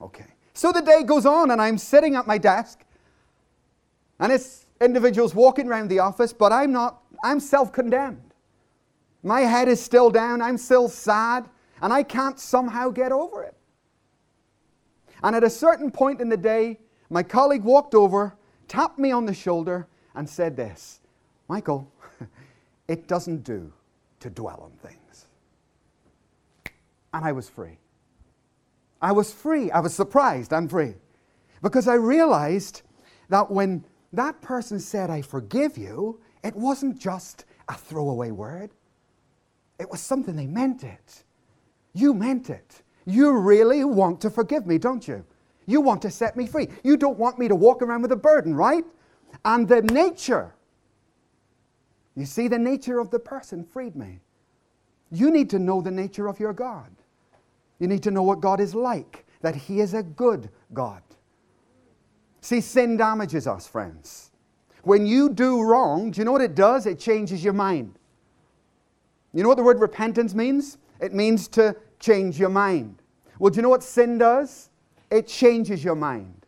Okay. 0.00 0.26
So 0.54 0.72
the 0.72 0.82
day 0.82 1.04
goes 1.04 1.26
on 1.26 1.50
and 1.50 1.60
I'm 1.60 1.78
sitting 1.78 2.16
at 2.16 2.26
my 2.26 2.38
desk 2.38 2.84
and 4.18 4.32
it's 4.32 4.66
individuals 4.80 5.34
walking 5.34 5.68
around 5.68 5.88
the 5.88 6.00
office, 6.00 6.32
but 6.32 6.52
I'm 6.52 6.72
not, 6.72 7.02
I'm 7.22 7.40
self 7.40 7.72
condemned. 7.72 8.28
My 9.22 9.40
head 9.42 9.68
is 9.68 9.80
still 9.80 10.10
down. 10.10 10.40
I'm 10.42 10.58
still 10.58 10.88
sad. 10.88 11.48
And 11.80 11.92
I 11.92 12.02
can't 12.02 12.38
somehow 12.38 12.90
get 12.90 13.12
over 13.12 13.44
it. 13.44 13.54
And 15.22 15.34
at 15.34 15.44
a 15.44 15.50
certain 15.50 15.90
point 15.90 16.20
in 16.20 16.28
the 16.28 16.36
day, 16.36 16.78
my 17.10 17.22
colleague 17.22 17.64
walked 17.64 17.94
over, 17.94 18.36
tapped 18.68 18.98
me 18.98 19.10
on 19.10 19.26
the 19.26 19.34
shoulder, 19.34 19.88
and 20.14 20.28
said 20.28 20.56
this 20.56 21.00
Michael, 21.48 21.90
it 22.88 23.08
doesn't 23.08 23.44
do 23.44 23.72
to 24.20 24.30
dwell 24.30 24.60
on 24.64 24.72
things. 24.88 25.26
And 27.14 27.24
I 27.24 27.32
was 27.32 27.48
free. 27.48 27.78
I 29.00 29.12
was 29.12 29.32
free. 29.32 29.70
I 29.70 29.80
was 29.80 29.94
surprised 29.94 30.52
and 30.52 30.68
free. 30.68 30.94
Because 31.62 31.88
I 31.88 31.94
realized 31.94 32.82
that 33.28 33.50
when 33.50 33.84
that 34.12 34.40
person 34.40 34.78
said, 34.78 35.10
I 35.10 35.22
forgive 35.22 35.78
you, 35.78 36.20
it 36.42 36.54
wasn't 36.54 36.98
just 36.98 37.44
a 37.68 37.74
throwaway 37.74 38.30
word. 38.30 38.70
It 39.78 39.90
was 39.90 40.00
something 40.00 40.34
they 40.34 40.46
meant 40.46 40.82
it. 40.82 41.24
You 41.92 42.14
meant 42.14 42.50
it. 42.50 42.82
You 43.08 43.38
really 43.38 43.84
want 43.84 44.20
to 44.20 44.28
forgive 44.28 44.66
me, 44.66 44.76
don't 44.76 45.08
you? 45.08 45.24
You 45.64 45.80
want 45.80 46.02
to 46.02 46.10
set 46.10 46.36
me 46.36 46.46
free. 46.46 46.68
You 46.84 46.98
don't 46.98 47.18
want 47.18 47.38
me 47.38 47.48
to 47.48 47.54
walk 47.54 47.80
around 47.80 48.02
with 48.02 48.12
a 48.12 48.16
burden, 48.16 48.54
right? 48.54 48.84
And 49.46 49.66
the 49.66 49.80
nature, 49.80 50.54
you 52.14 52.26
see, 52.26 52.48
the 52.48 52.58
nature 52.58 52.98
of 52.98 53.10
the 53.10 53.18
person 53.18 53.64
freed 53.64 53.96
me. 53.96 54.20
You 55.10 55.30
need 55.30 55.48
to 55.50 55.58
know 55.58 55.80
the 55.80 55.90
nature 55.90 56.26
of 56.26 56.38
your 56.38 56.52
God. 56.52 56.90
You 57.78 57.86
need 57.86 58.02
to 58.02 58.10
know 58.10 58.22
what 58.22 58.40
God 58.40 58.60
is 58.60 58.74
like, 58.74 59.24
that 59.40 59.56
He 59.56 59.80
is 59.80 59.94
a 59.94 60.02
good 60.02 60.50
God. 60.74 61.02
See, 62.42 62.60
sin 62.60 62.98
damages 62.98 63.46
us, 63.46 63.66
friends. 63.66 64.32
When 64.82 65.06
you 65.06 65.30
do 65.30 65.62
wrong, 65.62 66.10
do 66.10 66.20
you 66.20 66.26
know 66.26 66.32
what 66.32 66.42
it 66.42 66.54
does? 66.54 66.84
It 66.84 66.98
changes 66.98 67.42
your 67.42 67.54
mind. 67.54 67.98
You 69.32 69.42
know 69.42 69.48
what 69.48 69.56
the 69.56 69.64
word 69.64 69.80
repentance 69.80 70.34
means? 70.34 70.76
It 71.00 71.14
means 71.14 71.48
to 71.48 71.74
change 71.98 72.38
your 72.38 72.48
mind. 72.48 73.02
Well, 73.38 73.50
do 73.50 73.56
you 73.56 73.62
know 73.62 73.68
what 73.68 73.82
sin 73.82 74.18
does? 74.18 74.70
It 75.10 75.26
changes 75.26 75.82
your 75.82 75.94
mind. 75.94 76.46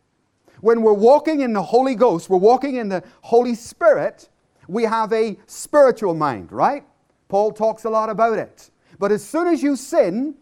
When 0.61 0.83
we're 0.83 0.93
walking 0.93 1.41
in 1.41 1.53
the 1.53 1.63
Holy 1.63 1.95
Ghost, 1.95 2.29
we're 2.29 2.37
walking 2.37 2.75
in 2.75 2.89
the 2.89 3.03
Holy 3.21 3.55
Spirit, 3.55 4.29
we 4.67 4.83
have 4.83 5.11
a 5.11 5.37
spiritual 5.47 6.13
mind, 6.13 6.51
right? 6.51 6.83
Paul 7.27 7.51
talks 7.51 7.85
a 7.85 7.89
lot 7.89 8.09
about 8.09 8.37
it. 8.37 8.69
But 8.99 9.11
as 9.11 9.23
soon 9.23 9.47
as 9.47 9.63
you 9.63 9.75
sin, 9.75 10.35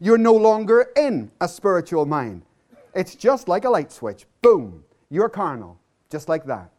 you're 0.00 0.18
no 0.18 0.34
longer 0.34 0.90
in 0.96 1.30
a 1.40 1.48
spiritual 1.48 2.06
mind. 2.06 2.42
It's 2.94 3.16
just 3.16 3.48
like 3.48 3.64
a 3.64 3.70
light 3.70 3.90
switch. 3.90 4.26
Boom, 4.42 4.84
you're 5.10 5.28
carnal, 5.28 5.80
just 6.10 6.28
like 6.28 6.44
that. 6.46 6.70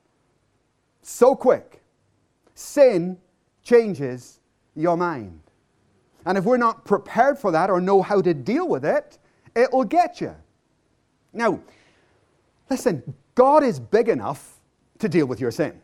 So 1.02 1.36
quick. 1.36 1.82
Sin 2.54 3.18
changes 3.64 4.40
your 4.76 4.96
mind. 4.96 5.42
And 6.26 6.38
if 6.38 6.44
we're 6.44 6.58
not 6.58 6.86
prepared 6.86 7.38
for 7.38 7.52
that 7.52 7.70
or 7.70 7.80
know 7.80 8.02
how 8.02 8.22
to 8.22 8.34
deal 8.34 8.68
with 8.68 8.84
it, 8.84 9.18
it 9.56 9.72
will 9.72 9.84
get 9.84 10.20
you. 10.20 10.36
Now, 11.34 11.60
listen, 12.70 13.14
God 13.36 13.64
is 13.64 13.80
big 13.80 14.10
enough 14.10 14.60
to 15.00 15.08
deal 15.08 15.28
with 15.28 15.40
your 15.40 15.52
sin. 15.52 15.80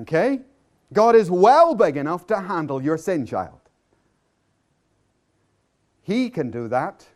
Okay? 0.00 0.40
God 0.92 1.14
is 1.14 1.30
well 1.30 1.74
big 1.74 1.96
enough 1.96 2.26
to 2.28 2.40
handle 2.40 2.82
your 2.82 2.96
sin, 2.96 3.26
child. 3.26 3.60
He 6.02 6.30
can 6.30 6.50
do 6.50 6.68
that. 6.68 7.06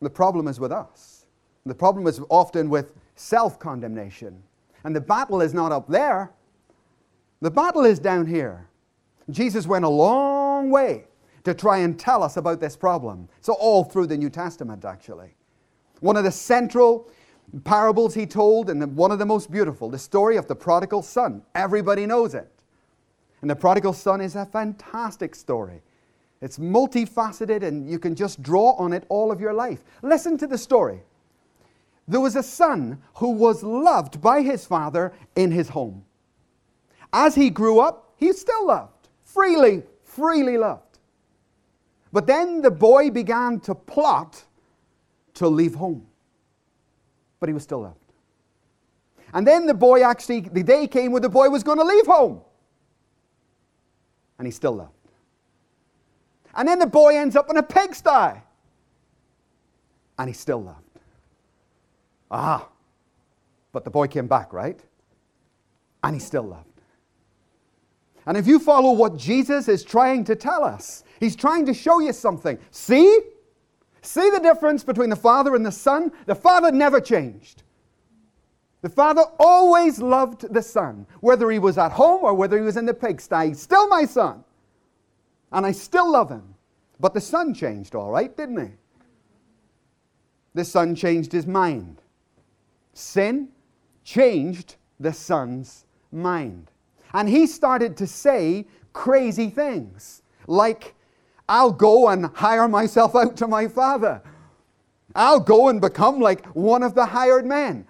The 0.00 0.08
problem 0.10 0.48
is 0.48 0.58
with 0.58 0.72
us. 0.72 1.26
The 1.66 1.74
problem 1.74 2.06
is 2.06 2.20
often 2.30 2.70
with 2.70 2.94
self 3.14 3.58
condemnation. 3.58 4.42
And 4.84 4.96
the 4.96 5.00
battle 5.00 5.42
is 5.42 5.52
not 5.52 5.70
up 5.70 5.86
there, 5.88 6.32
the 7.40 7.50
battle 7.50 7.84
is 7.84 7.98
down 7.98 8.26
here. 8.26 8.66
Jesus 9.30 9.66
went 9.66 9.84
a 9.84 9.88
long 9.88 10.70
way 10.70 11.04
to 11.44 11.54
try 11.54 11.78
and 11.78 11.98
tell 11.98 12.22
us 12.22 12.36
about 12.36 12.60
this 12.60 12.76
problem. 12.76 13.28
So, 13.40 13.54
all 13.54 13.84
through 13.84 14.06
the 14.06 14.16
New 14.16 14.30
Testament, 14.30 14.84
actually. 14.84 15.34
One 16.00 16.16
of 16.16 16.24
the 16.24 16.32
central 16.32 17.08
parables 17.64 18.14
he 18.14 18.26
told, 18.26 18.70
and 18.70 18.96
one 18.96 19.10
of 19.10 19.18
the 19.18 19.26
most 19.26 19.50
beautiful, 19.50 19.90
the 19.90 19.98
story 19.98 20.36
of 20.36 20.46
the 20.46 20.54
prodigal 20.54 21.02
son. 21.02 21.42
Everybody 21.54 22.06
knows 22.06 22.34
it. 22.34 22.50
And 23.40 23.50
the 23.50 23.56
prodigal 23.56 23.92
son 23.92 24.20
is 24.20 24.36
a 24.36 24.46
fantastic 24.46 25.34
story. 25.34 25.82
It's 26.40 26.58
multifaceted, 26.58 27.62
and 27.62 27.88
you 27.88 27.98
can 27.98 28.14
just 28.14 28.42
draw 28.42 28.72
on 28.72 28.92
it 28.92 29.04
all 29.08 29.30
of 29.30 29.40
your 29.40 29.52
life. 29.52 29.84
Listen 30.02 30.36
to 30.38 30.46
the 30.46 30.58
story. 30.58 31.02
There 32.08 32.20
was 32.20 32.36
a 32.36 32.42
son 32.42 33.00
who 33.14 33.30
was 33.30 33.62
loved 33.62 34.20
by 34.20 34.42
his 34.42 34.66
father 34.66 35.12
in 35.36 35.50
his 35.50 35.68
home. 35.68 36.04
As 37.12 37.34
he 37.34 37.50
grew 37.50 37.78
up, 37.78 38.14
he 38.16 38.32
still 38.32 38.66
loved, 38.66 39.08
freely, 39.24 39.82
freely 40.04 40.56
loved. 40.56 40.91
But 42.12 42.26
then 42.26 42.60
the 42.60 42.70
boy 42.70 43.10
began 43.10 43.60
to 43.60 43.74
plot 43.74 44.44
to 45.34 45.48
leave 45.48 45.74
home. 45.74 46.06
But 47.40 47.48
he 47.48 47.54
was 47.54 47.62
still 47.62 47.80
loved. 47.82 47.98
And 49.34 49.46
then 49.46 49.66
the 49.66 49.74
boy 49.74 50.02
actually, 50.02 50.40
the 50.40 50.62
day 50.62 50.86
came 50.86 51.10
when 51.12 51.22
the 51.22 51.28
boy 51.28 51.48
was 51.48 51.62
going 51.62 51.78
to 51.78 51.84
leave 51.84 52.06
home. 52.06 52.42
And 54.38 54.46
he 54.46 54.52
still 54.52 54.72
loved. 54.72 54.92
And 56.54 56.68
then 56.68 56.78
the 56.78 56.86
boy 56.86 57.16
ends 57.16 57.34
up 57.34 57.48
in 57.48 57.56
a 57.56 57.62
pigsty. 57.62 58.42
And 60.18 60.28
he 60.28 60.34
still 60.34 60.62
loved. 60.62 60.78
Ah, 62.30 62.68
but 63.72 63.84
the 63.84 63.90
boy 63.90 64.06
came 64.06 64.26
back, 64.26 64.52
right? 64.52 64.78
And 66.04 66.14
he 66.14 66.20
still 66.20 66.42
loved. 66.42 66.71
And 68.26 68.36
if 68.36 68.46
you 68.46 68.58
follow 68.58 68.92
what 68.92 69.16
Jesus 69.16 69.68
is 69.68 69.82
trying 69.84 70.24
to 70.24 70.36
tell 70.36 70.64
us, 70.64 71.04
he's 71.20 71.36
trying 71.36 71.66
to 71.66 71.74
show 71.74 72.00
you 72.00 72.12
something. 72.12 72.58
See? 72.70 73.20
See 74.02 74.30
the 74.30 74.40
difference 74.40 74.84
between 74.84 75.10
the 75.10 75.16
Father 75.16 75.54
and 75.54 75.64
the 75.64 75.72
Son? 75.72 76.12
The 76.26 76.34
Father 76.34 76.70
never 76.72 77.00
changed. 77.00 77.62
The 78.80 78.88
Father 78.88 79.22
always 79.38 80.00
loved 80.00 80.52
the 80.52 80.62
Son, 80.62 81.06
whether 81.20 81.50
he 81.50 81.58
was 81.58 81.78
at 81.78 81.92
home 81.92 82.24
or 82.24 82.34
whether 82.34 82.56
he 82.56 82.64
was 82.64 82.76
in 82.76 82.86
the 82.86 82.94
pigsty. 82.94 83.48
He's 83.48 83.60
still 83.60 83.88
my 83.88 84.04
Son. 84.04 84.44
And 85.52 85.64
I 85.64 85.72
still 85.72 86.10
love 86.10 86.30
him. 86.30 86.54
But 86.98 87.14
the 87.14 87.20
Son 87.20 87.54
changed, 87.54 87.94
all 87.94 88.10
right, 88.10 88.36
didn't 88.36 88.60
he? 88.60 88.72
The 90.54 90.64
Son 90.64 90.94
changed 90.94 91.32
his 91.32 91.46
mind. 91.46 92.02
Sin 92.92 93.48
changed 94.04 94.76
the 94.98 95.12
son's 95.12 95.84
mind. 96.10 96.71
And 97.12 97.28
he 97.28 97.46
started 97.46 97.96
to 97.98 98.06
say 98.06 98.66
crazy 98.92 99.50
things 99.50 100.22
like, 100.46 100.94
I'll 101.48 101.72
go 101.72 102.08
and 102.08 102.26
hire 102.26 102.68
myself 102.68 103.14
out 103.14 103.36
to 103.38 103.46
my 103.46 103.68
father. 103.68 104.22
I'll 105.14 105.40
go 105.40 105.68
and 105.68 105.80
become 105.80 106.20
like 106.20 106.46
one 106.46 106.82
of 106.82 106.94
the 106.94 107.06
hired 107.06 107.44
men. 107.44 107.86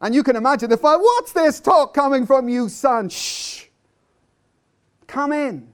And 0.00 0.14
you 0.14 0.22
can 0.22 0.36
imagine 0.36 0.68
the 0.68 0.76
father, 0.76 1.02
what's 1.02 1.32
this 1.32 1.60
talk 1.60 1.94
coming 1.94 2.26
from 2.26 2.48
you, 2.48 2.68
son? 2.68 3.08
Shh. 3.08 3.64
Come 5.06 5.32
in. 5.32 5.68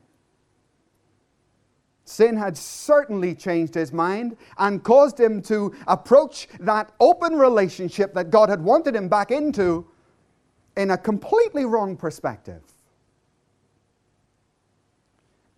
Sin 2.05 2.37
had 2.37 2.59
certainly 2.59 3.35
changed 3.35 3.75
his 3.75 3.91
mind 3.91 4.37
and 4.59 4.85
caused 4.85 5.19
him 5.19 5.41
to 5.43 5.75
approach 5.87 6.47
that 6.61 6.93
open 7.01 7.37
relationship 7.37 8.13
that 8.13 8.31
God 8.31 8.51
had 8.51 8.61
wanted 8.61 8.95
him 8.95 9.09
back 9.09 9.31
into 9.31 9.87
in 10.77 10.91
a 10.91 10.99
completely 10.99 11.65
wrong 11.65 11.97
perspective. 11.97 12.63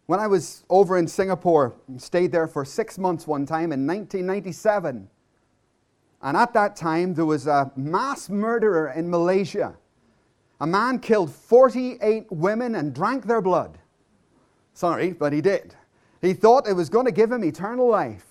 When 0.06 0.20
I 0.20 0.26
was 0.26 0.64
over 0.68 0.98
in 0.98 1.08
Singapore, 1.08 1.74
stayed 1.96 2.30
there 2.30 2.46
for 2.46 2.64
six 2.64 2.98
months 2.98 3.26
one 3.26 3.46
time 3.46 3.72
in 3.72 3.86
1997, 3.86 5.08
and 6.20 6.36
at 6.36 6.52
that 6.52 6.76
time 6.76 7.14
there 7.14 7.24
was 7.24 7.46
a 7.46 7.72
mass 7.74 8.28
murderer 8.28 8.90
in 8.90 9.08
Malaysia. 9.08 9.76
A 10.60 10.66
man 10.66 10.98
killed 10.98 11.32
48 11.32 12.30
women 12.30 12.74
and 12.74 12.94
drank 12.94 13.26
their 13.26 13.40
blood. 13.40 13.78
Sorry, 14.74 15.12
but 15.12 15.32
he 15.32 15.40
did. 15.40 15.74
He 16.20 16.34
thought 16.34 16.68
it 16.68 16.74
was 16.74 16.88
going 16.88 17.06
to 17.06 17.12
give 17.12 17.32
him 17.32 17.42
eternal 17.42 17.88
life. 17.88 18.26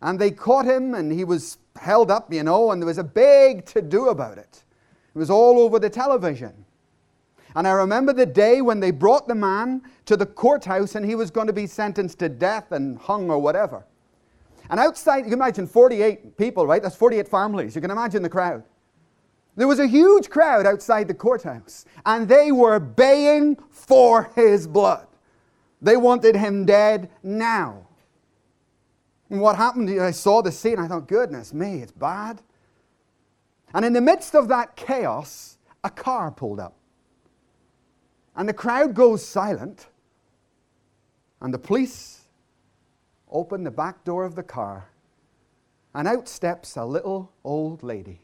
And 0.00 0.18
they 0.18 0.30
caught 0.30 0.64
him 0.64 0.94
and 0.94 1.10
he 1.12 1.24
was 1.24 1.58
held 1.76 2.10
up, 2.10 2.32
you 2.32 2.42
know, 2.42 2.70
and 2.70 2.80
there 2.80 2.86
was 2.86 2.98
a 2.98 3.04
big 3.04 3.66
to 3.66 3.82
do 3.82 4.08
about 4.08 4.38
it. 4.38 4.62
It 5.14 5.18
was 5.18 5.30
all 5.30 5.58
over 5.58 5.78
the 5.78 5.90
television. 5.90 6.64
And 7.54 7.66
I 7.66 7.72
remember 7.72 8.12
the 8.12 8.26
day 8.26 8.60
when 8.60 8.80
they 8.80 8.90
brought 8.90 9.26
the 9.26 9.34
man 9.34 9.82
to 10.06 10.16
the 10.16 10.26
courthouse 10.26 10.94
and 10.94 11.04
he 11.04 11.14
was 11.14 11.30
going 11.30 11.46
to 11.46 11.52
be 11.52 11.66
sentenced 11.66 12.18
to 12.20 12.28
death 12.28 12.72
and 12.72 12.98
hung 12.98 13.30
or 13.30 13.38
whatever. 13.38 13.84
And 14.70 14.78
outside, 14.78 15.18
you 15.18 15.24
can 15.24 15.32
imagine 15.34 15.66
48 15.66 16.36
people, 16.36 16.66
right? 16.66 16.82
That's 16.82 16.96
48 16.96 17.26
families. 17.26 17.74
You 17.74 17.80
can 17.80 17.90
imagine 17.90 18.22
the 18.22 18.28
crowd. 18.28 18.64
There 19.56 19.66
was 19.66 19.80
a 19.80 19.86
huge 19.86 20.30
crowd 20.30 20.66
outside 20.66 21.08
the 21.08 21.14
courthouse, 21.14 21.84
and 22.06 22.28
they 22.28 22.52
were 22.52 22.78
baying 22.78 23.56
for 23.70 24.30
his 24.36 24.68
blood. 24.68 25.06
They 25.82 25.96
wanted 25.96 26.36
him 26.36 26.64
dead 26.64 27.10
now. 27.22 27.86
And 29.30 29.40
what 29.40 29.56
happened? 29.56 29.90
I 30.00 30.10
saw 30.10 30.42
the 30.42 30.52
scene. 30.52 30.78
I 30.78 30.86
thought, 30.86 31.08
goodness 31.08 31.52
me, 31.52 31.82
it's 31.82 31.92
bad. 31.92 32.40
And 33.74 33.84
in 33.84 33.92
the 33.92 34.00
midst 34.00 34.34
of 34.34 34.48
that 34.48 34.76
chaos, 34.76 35.58
a 35.84 35.90
car 35.90 36.30
pulled 36.30 36.60
up. 36.60 36.77
And 38.38 38.48
the 38.48 38.54
crowd 38.54 38.94
goes 38.94 39.26
silent. 39.26 39.88
And 41.40 41.52
the 41.52 41.58
police 41.58 42.20
open 43.28 43.64
the 43.64 43.70
back 43.70 44.04
door 44.04 44.24
of 44.24 44.36
the 44.36 44.44
car. 44.44 44.88
And 45.92 46.06
out 46.06 46.28
steps 46.28 46.76
a 46.76 46.84
little 46.84 47.32
old 47.42 47.82
lady. 47.82 48.20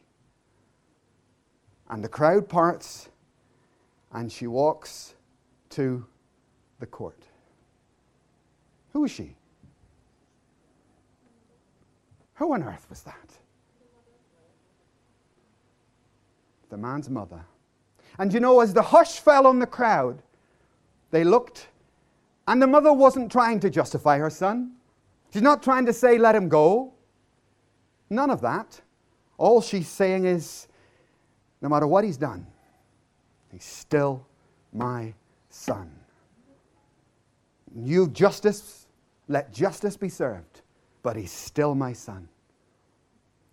And 1.89 2.01
the 2.01 2.07
crowd 2.07 2.47
parts. 2.47 3.09
And 4.13 4.31
she 4.31 4.47
walks 4.47 5.15
to 5.71 6.05
the 6.79 6.85
court. 6.85 7.21
Who 8.93 9.03
is 9.03 9.11
she? 9.11 9.35
Who 12.35 12.53
on 12.53 12.63
earth 12.63 12.85
was 12.89 13.01
that? 13.01 13.31
The 16.69 16.77
man's 16.77 17.09
mother. 17.09 17.43
And 18.17 18.33
you 18.33 18.39
know, 18.39 18.59
as 18.61 18.73
the 18.73 18.81
hush 18.81 19.19
fell 19.19 19.45
on 19.47 19.59
the 19.59 19.67
crowd, 19.67 20.21
they 21.11 21.23
looked, 21.23 21.67
and 22.47 22.61
the 22.61 22.67
mother 22.67 22.93
wasn't 22.93 23.31
trying 23.31 23.59
to 23.61 23.69
justify 23.69 24.17
her 24.17 24.29
son. 24.29 24.71
She's 25.31 25.41
not 25.41 25.61
trying 25.61 25.85
to 25.85 25.93
say, 25.93 26.17
let 26.17 26.35
him 26.35 26.47
go. 26.47 26.93
None 28.09 28.29
of 28.29 28.41
that. 28.41 28.81
All 29.37 29.61
she's 29.61 29.87
saying 29.87 30.25
is, 30.25 30.67
no 31.61 31.69
matter 31.69 31.87
what 31.87 32.03
he's 32.03 32.17
done, 32.17 32.45
he's 33.51 33.65
still 33.65 34.25
my 34.71 35.13
son. 35.49 35.91
You 37.75 38.07
justice 38.09 38.85
let 39.27 39.51
justice 39.51 39.97
be 39.97 40.09
served, 40.09 40.61
but 41.01 41.15
he's 41.15 41.31
still 41.31 41.73
my 41.75 41.93
son. 41.93 42.27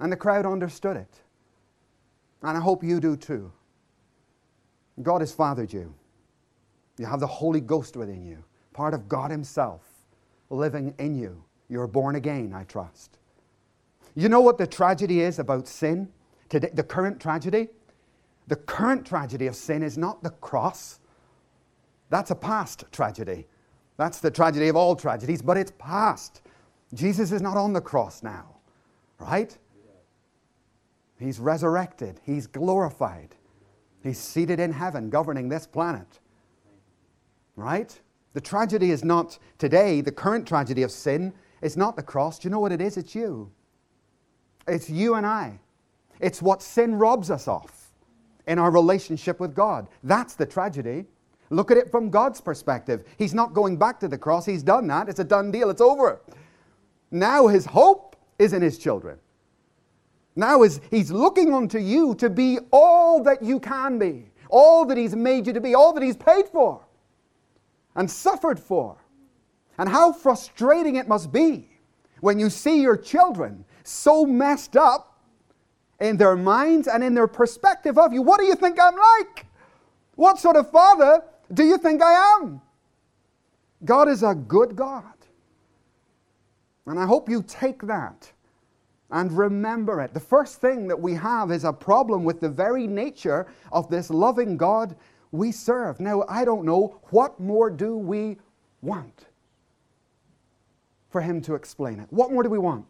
And 0.00 0.12
the 0.12 0.16
crowd 0.16 0.44
understood 0.44 0.96
it. 0.96 1.22
And 2.42 2.56
I 2.56 2.60
hope 2.60 2.82
you 2.82 3.00
do 3.00 3.16
too. 3.16 3.52
God 5.00 5.20
has 5.20 5.32
fathered 5.32 5.72
you. 5.72 5.94
You 6.98 7.06
have 7.06 7.20
the 7.20 7.26
Holy 7.26 7.60
Ghost 7.60 7.96
within 7.96 8.24
you. 8.24 8.44
part 8.72 8.94
of 8.94 9.08
God 9.08 9.30
Himself 9.30 9.82
living 10.50 10.94
in 10.98 11.14
you. 11.14 11.42
You're 11.68 11.86
born 11.86 12.16
again, 12.16 12.52
I 12.54 12.64
trust. 12.64 13.18
You 14.14 14.28
know 14.28 14.40
what 14.40 14.58
the 14.58 14.66
tragedy 14.66 15.20
is 15.20 15.38
about 15.38 15.66
sin? 15.66 16.08
Today, 16.48 16.70
the 16.74 16.82
current 16.82 17.20
tragedy? 17.20 17.68
The 18.48 18.56
current 18.56 19.06
tragedy 19.06 19.46
of 19.46 19.56
sin 19.56 19.82
is 19.82 19.96
not 19.96 20.22
the 20.22 20.30
cross. 20.30 21.00
That's 22.10 22.30
a 22.30 22.34
past 22.34 22.84
tragedy. 22.92 23.46
That's 23.96 24.20
the 24.20 24.30
tragedy 24.30 24.68
of 24.68 24.76
all 24.76 24.96
tragedies, 24.96 25.40
but 25.40 25.56
it's 25.56 25.72
past. 25.78 26.42
Jesus 26.92 27.32
is 27.32 27.40
not 27.40 27.56
on 27.56 27.72
the 27.72 27.80
cross 27.80 28.22
now, 28.22 28.56
right? 29.18 29.56
He's 31.18 31.38
resurrected, 31.38 32.20
He's 32.24 32.46
glorified, 32.46 33.34
He's 34.02 34.18
seated 34.18 34.58
in 34.58 34.72
heaven, 34.72 35.10
governing 35.10 35.48
this 35.48 35.66
planet, 35.66 36.20
right? 37.56 37.98
The 38.32 38.40
tragedy 38.40 38.90
is 38.90 39.04
not 39.04 39.38
today, 39.58 40.00
the 40.00 40.12
current 40.12 40.46
tragedy 40.46 40.82
of 40.82 40.90
sin 40.90 41.32
is 41.60 41.76
not 41.76 41.96
the 41.96 42.02
cross. 42.02 42.38
Do 42.38 42.48
you 42.48 42.50
know 42.50 42.60
what 42.60 42.72
it 42.72 42.80
is? 42.80 42.96
It's 42.96 43.14
you. 43.14 43.50
It's 44.66 44.90
you 44.90 45.14
and 45.14 45.26
I. 45.26 45.58
It's 46.20 46.42
what 46.42 46.62
sin 46.62 46.96
robs 46.96 47.30
us 47.30 47.46
of 47.46 47.70
in 48.46 48.58
our 48.58 48.70
relationship 48.70 49.38
with 49.38 49.54
God. 49.54 49.88
That's 50.02 50.34
the 50.34 50.46
tragedy. 50.46 51.06
Look 51.50 51.70
at 51.70 51.76
it 51.76 51.90
from 51.90 52.10
God's 52.10 52.40
perspective. 52.40 53.04
He's 53.18 53.34
not 53.34 53.52
going 53.52 53.76
back 53.76 54.00
to 54.00 54.08
the 54.08 54.18
cross, 54.18 54.46
He's 54.46 54.62
done 54.62 54.86
that. 54.88 55.08
It's 55.08 55.20
a 55.20 55.24
done 55.24 55.50
deal, 55.50 55.70
it's 55.70 55.80
over. 55.80 56.20
Now 57.10 57.46
His 57.46 57.66
hope 57.66 58.16
is 58.38 58.52
in 58.52 58.62
His 58.62 58.78
children. 58.78 59.18
Now 60.36 60.62
is 60.62 60.80
He's 60.90 61.10
looking 61.10 61.52
unto 61.52 61.78
you 61.78 62.14
to 62.16 62.30
be 62.30 62.58
all 62.70 63.22
that 63.24 63.42
you 63.42 63.60
can 63.60 63.98
be, 63.98 64.30
all 64.48 64.84
that 64.86 64.96
He's 64.96 65.14
made 65.14 65.46
you 65.46 65.52
to 65.52 65.60
be, 65.60 65.74
all 65.74 65.92
that 65.92 66.02
He's 66.02 66.16
paid 66.16 66.46
for 66.46 66.84
and 67.94 68.10
suffered 68.10 68.58
for. 68.58 68.96
And 69.78 69.88
how 69.88 70.12
frustrating 70.12 70.96
it 70.96 71.08
must 71.08 71.32
be 71.32 71.68
when 72.20 72.38
you 72.38 72.50
see 72.50 72.80
your 72.80 72.96
children 72.96 73.64
so 73.84 74.24
messed 74.24 74.76
up 74.76 75.18
in 76.00 76.16
their 76.16 76.36
minds 76.36 76.88
and 76.88 77.02
in 77.02 77.14
their 77.14 77.26
perspective 77.26 77.98
of 77.98 78.12
you. 78.12 78.22
What 78.22 78.38
do 78.38 78.46
you 78.46 78.54
think 78.54 78.78
I'm 78.80 78.96
like? 78.96 79.46
What 80.14 80.38
sort 80.38 80.56
of 80.56 80.70
father 80.70 81.22
do 81.52 81.64
you 81.64 81.78
think 81.78 82.02
I 82.02 82.38
am? 82.38 82.60
God 83.84 84.08
is 84.08 84.22
a 84.22 84.34
good 84.34 84.76
God. 84.76 85.04
And 86.86 86.98
I 86.98 87.06
hope 87.06 87.28
you 87.28 87.42
take 87.42 87.82
that 87.82 88.30
and 89.12 89.30
remember 89.30 90.00
it. 90.00 90.14
The 90.14 90.20
first 90.20 90.60
thing 90.60 90.88
that 90.88 90.98
we 90.98 91.14
have 91.14 91.52
is 91.52 91.64
a 91.64 91.72
problem 91.72 92.24
with 92.24 92.40
the 92.40 92.48
very 92.48 92.86
nature 92.86 93.46
of 93.70 93.88
this 93.90 94.10
loving 94.10 94.56
God 94.56 94.96
we 95.30 95.52
serve. 95.52 96.00
Now, 96.00 96.24
I 96.28 96.44
don't 96.44 96.64
know, 96.64 96.98
what 97.10 97.38
more 97.38 97.70
do 97.70 97.96
we 97.96 98.38
want 98.80 99.26
for 101.10 101.20
Him 101.20 101.42
to 101.42 101.54
explain 101.54 102.00
it? 102.00 102.06
What 102.10 102.32
more 102.32 102.42
do 102.42 102.48
we 102.48 102.58
want? 102.58 102.86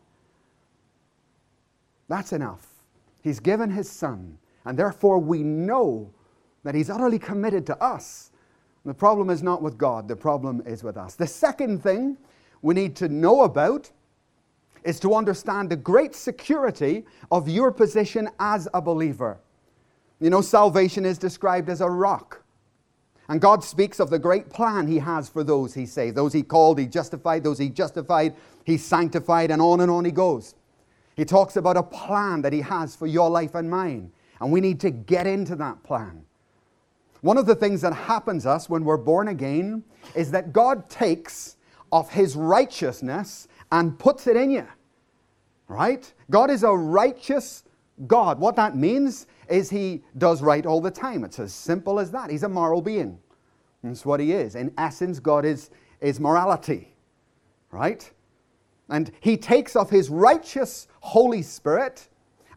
That's 2.08 2.32
enough. 2.32 2.66
He's 3.22 3.40
given 3.40 3.70
His 3.70 3.90
Son, 3.90 4.38
and 4.64 4.78
therefore 4.78 5.18
we 5.18 5.42
know 5.42 6.12
that 6.62 6.74
He's 6.74 6.88
utterly 6.88 7.18
committed 7.18 7.66
to 7.66 7.82
us. 7.82 8.30
The 8.84 8.94
problem 8.94 9.28
is 9.28 9.42
not 9.42 9.60
with 9.60 9.76
God, 9.76 10.06
the 10.06 10.16
problem 10.16 10.62
is 10.66 10.84
with 10.84 10.96
us. 10.96 11.16
The 11.16 11.26
second 11.26 11.82
thing 11.82 12.16
we 12.62 12.74
need 12.74 12.94
to 12.96 13.08
know 13.08 13.42
about 13.42 13.90
is 14.84 15.00
to 15.00 15.14
understand 15.14 15.70
the 15.70 15.76
great 15.76 16.14
security 16.14 17.04
of 17.30 17.48
your 17.48 17.70
position 17.70 18.28
as 18.38 18.68
a 18.74 18.80
believer. 18.80 19.38
You 20.20 20.30
know, 20.30 20.40
salvation 20.40 21.04
is 21.04 21.18
described 21.18 21.68
as 21.68 21.80
a 21.80 21.88
rock. 21.88 22.42
And 23.28 23.40
God 23.40 23.64
speaks 23.64 24.00
of 24.00 24.10
the 24.10 24.18
great 24.18 24.50
plan 24.50 24.86
He 24.86 24.98
has 24.98 25.28
for 25.28 25.44
those 25.44 25.74
He 25.74 25.86
saved, 25.86 26.16
those 26.16 26.32
He 26.32 26.42
called, 26.42 26.78
He 26.78 26.86
justified, 26.86 27.44
those 27.44 27.58
He 27.58 27.68
justified, 27.68 28.34
He 28.64 28.76
sanctified, 28.76 29.50
and 29.50 29.62
on 29.62 29.80
and 29.80 29.90
on 29.90 30.04
He 30.04 30.10
goes. 30.10 30.54
He 31.16 31.24
talks 31.24 31.56
about 31.56 31.76
a 31.76 31.82
plan 31.82 32.42
that 32.42 32.52
He 32.52 32.60
has 32.60 32.96
for 32.96 33.06
your 33.06 33.30
life 33.30 33.54
and 33.54 33.70
mine. 33.70 34.12
And 34.40 34.50
we 34.50 34.60
need 34.60 34.80
to 34.80 34.90
get 34.90 35.26
into 35.26 35.54
that 35.56 35.82
plan. 35.82 36.24
One 37.20 37.38
of 37.38 37.46
the 37.46 37.54
things 37.54 37.80
that 37.82 37.94
happens 37.94 38.44
us 38.44 38.68
when 38.68 38.84
we're 38.84 38.96
born 38.96 39.28
again 39.28 39.84
is 40.16 40.32
that 40.32 40.52
God 40.52 40.90
takes 40.90 41.56
of 41.92 42.10
His 42.10 42.34
righteousness 42.34 43.46
and 43.72 43.98
puts 43.98 44.28
it 44.28 44.36
in 44.36 44.50
you. 44.50 44.68
Right? 45.66 46.12
God 46.30 46.50
is 46.50 46.62
a 46.62 46.70
righteous 46.70 47.64
God. 48.06 48.38
What 48.38 48.54
that 48.56 48.76
means 48.76 49.26
is 49.48 49.70
he 49.70 50.04
does 50.18 50.42
right 50.42 50.64
all 50.64 50.80
the 50.80 50.90
time. 50.90 51.24
It's 51.24 51.38
as 51.38 51.52
simple 51.52 51.98
as 51.98 52.10
that. 52.12 52.30
He's 52.30 52.42
a 52.42 52.48
moral 52.48 52.82
being. 52.82 53.18
That's 53.82 54.04
what 54.06 54.20
he 54.20 54.32
is. 54.32 54.54
In 54.54 54.72
essence, 54.78 55.18
God 55.18 55.44
is, 55.44 55.70
is 56.00 56.20
morality, 56.20 56.94
right? 57.70 58.08
And 58.88 59.10
he 59.20 59.36
takes 59.36 59.74
of 59.74 59.90
his 59.90 60.10
righteous 60.10 60.86
Holy 61.00 61.42
Spirit 61.42 62.08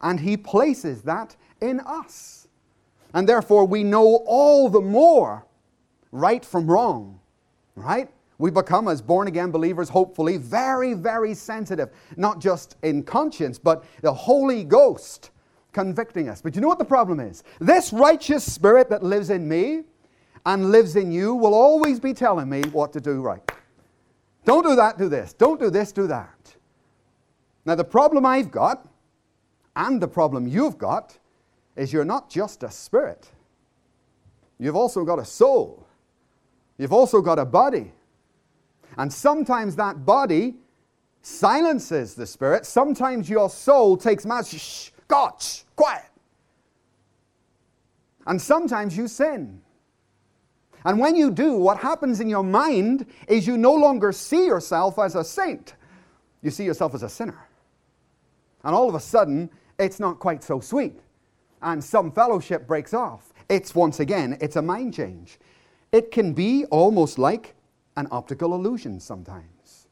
and 0.02 0.20
he 0.20 0.38
places 0.38 1.02
that 1.04 1.36
in 1.62 1.80
us. 1.80 2.48
And 3.14 3.28
therefore, 3.28 3.66
we 3.66 3.84
know 3.84 4.18
all 4.28 4.70
the 4.70 4.82
more 4.82 5.46
right 6.12 6.44
from 6.44 6.70
wrong, 6.70 7.20
right? 7.76 8.10
We 8.38 8.52
become, 8.52 8.88
as 8.88 9.02
born 9.02 9.28
again 9.28 9.52
believers, 9.52 9.88
hopefully, 9.88 10.38
very, 10.38 10.94
very 10.94 11.34
sensitive, 11.34 11.90
not 12.18 12.40
just 12.40 12.76
in 12.84 13.04
conscience, 13.04 13.58
but 13.58 13.86
the 14.02 14.14
Holy 14.14 14.64
Ghost 14.64 15.32
convicting 15.72 16.30
us. 16.30 16.42
But 16.42 16.56
you 16.56 16.62
know 16.62 16.68
what 16.68 16.80
the 16.80 16.86
problem 16.86 17.20
is? 17.20 17.44
This 17.60 17.94
righteous 17.94 18.50
spirit 18.52 18.90
that 18.90 19.04
lives 19.04 19.30
in 19.30 19.48
me 19.48 19.84
and 20.46 20.72
lives 20.72 20.96
in 20.96 21.12
you 21.12 21.34
will 21.34 21.54
always 21.54 22.00
be 22.00 22.14
telling 22.14 22.50
me 22.50 22.64
what 22.70 22.94
to 22.94 23.02
do 23.02 23.22
right. 23.22 23.42
Don't 24.46 24.64
do 24.64 24.76
that, 24.76 24.98
do 24.98 25.10
this. 25.10 25.34
Don't 25.34 25.60
do 25.60 25.70
this, 25.70 25.92
do 25.92 26.08
that. 26.08 26.56
Now, 27.66 27.76
the 27.76 27.84
problem 27.84 28.26
I've 28.26 28.52
got 28.52 28.88
and 29.76 30.02
the 30.02 30.08
problem 30.08 30.48
you've 30.48 30.78
got 30.78 31.18
is 31.76 31.92
you're 31.92 32.06
not 32.06 32.30
just 32.30 32.64
a 32.64 32.72
spirit, 32.72 33.28
you've 34.60 34.76
also 34.76 35.04
got 35.04 35.20
a 35.20 35.26
soul, 35.26 35.86
you've 36.78 36.94
also 36.94 37.22
got 37.22 37.40
a 37.40 37.46
body. 37.46 37.92
And 38.98 39.12
sometimes 39.12 39.76
that 39.76 40.06
body 40.06 40.56
silences 41.22 42.14
the 42.14 42.26
spirit, 42.26 42.66
sometimes 42.66 43.30
your 43.30 43.50
soul 43.50 43.98
takes 43.98 44.26
matters. 44.26 44.62
Shh, 44.62 44.92
God, 45.08 45.44
quiet. 45.76 46.06
And 48.28 48.42
sometimes 48.42 48.96
you 48.96 49.08
sin. 49.08 49.62
And 50.84 51.00
when 51.00 51.16
you 51.16 51.32
do, 51.32 51.54
what 51.58 51.78
happens 51.78 52.20
in 52.20 52.30
your 52.30 52.44
mind 52.44 53.08
is 53.28 53.48
you 53.48 53.58
no 53.58 53.74
longer 53.74 54.12
see 54.12 54.46
yourself 54.46 55.00
as 55.00 55.16
a 55.16 55.24
saint, 55.24 55.74
you 56.42 56.52
see 56.52 56.64
yourself 56.64 56.94
as 56.94 57.02
a 57.02 57.10
sinner. 57.10 57.48
And 58.64 58.76
all 58.76 58.88
of 58.88 58.96
a 58.96 59.00
sudden, 59.00 59.50
it's 59.80 60.00
not 60.00 60.20
quite 60.20 60.44
so 60.44 60.60
sweet. 60.60 61.00
And 61.62 61.84
some 61.84 62.12
fellowship 62.12 62.68
breaks 62.68 62.94
off. 62.94 63.34
It's 63.50 63.74
once 63.74 64.00
again, 64.00 64.38
it's 64.42 64.56
a 64.56 64.62
mind 64.62 64.94
change. 64.94 65.40
It 65.92 66.12
can 66.12 66.34
be 66.34 66.66
almost 66.66 67.18
like 67.18 67.56
an 67.98 68.08
optical 68.12 68.54
illusion 68.54 69.00
sometimes. 69.00 69.88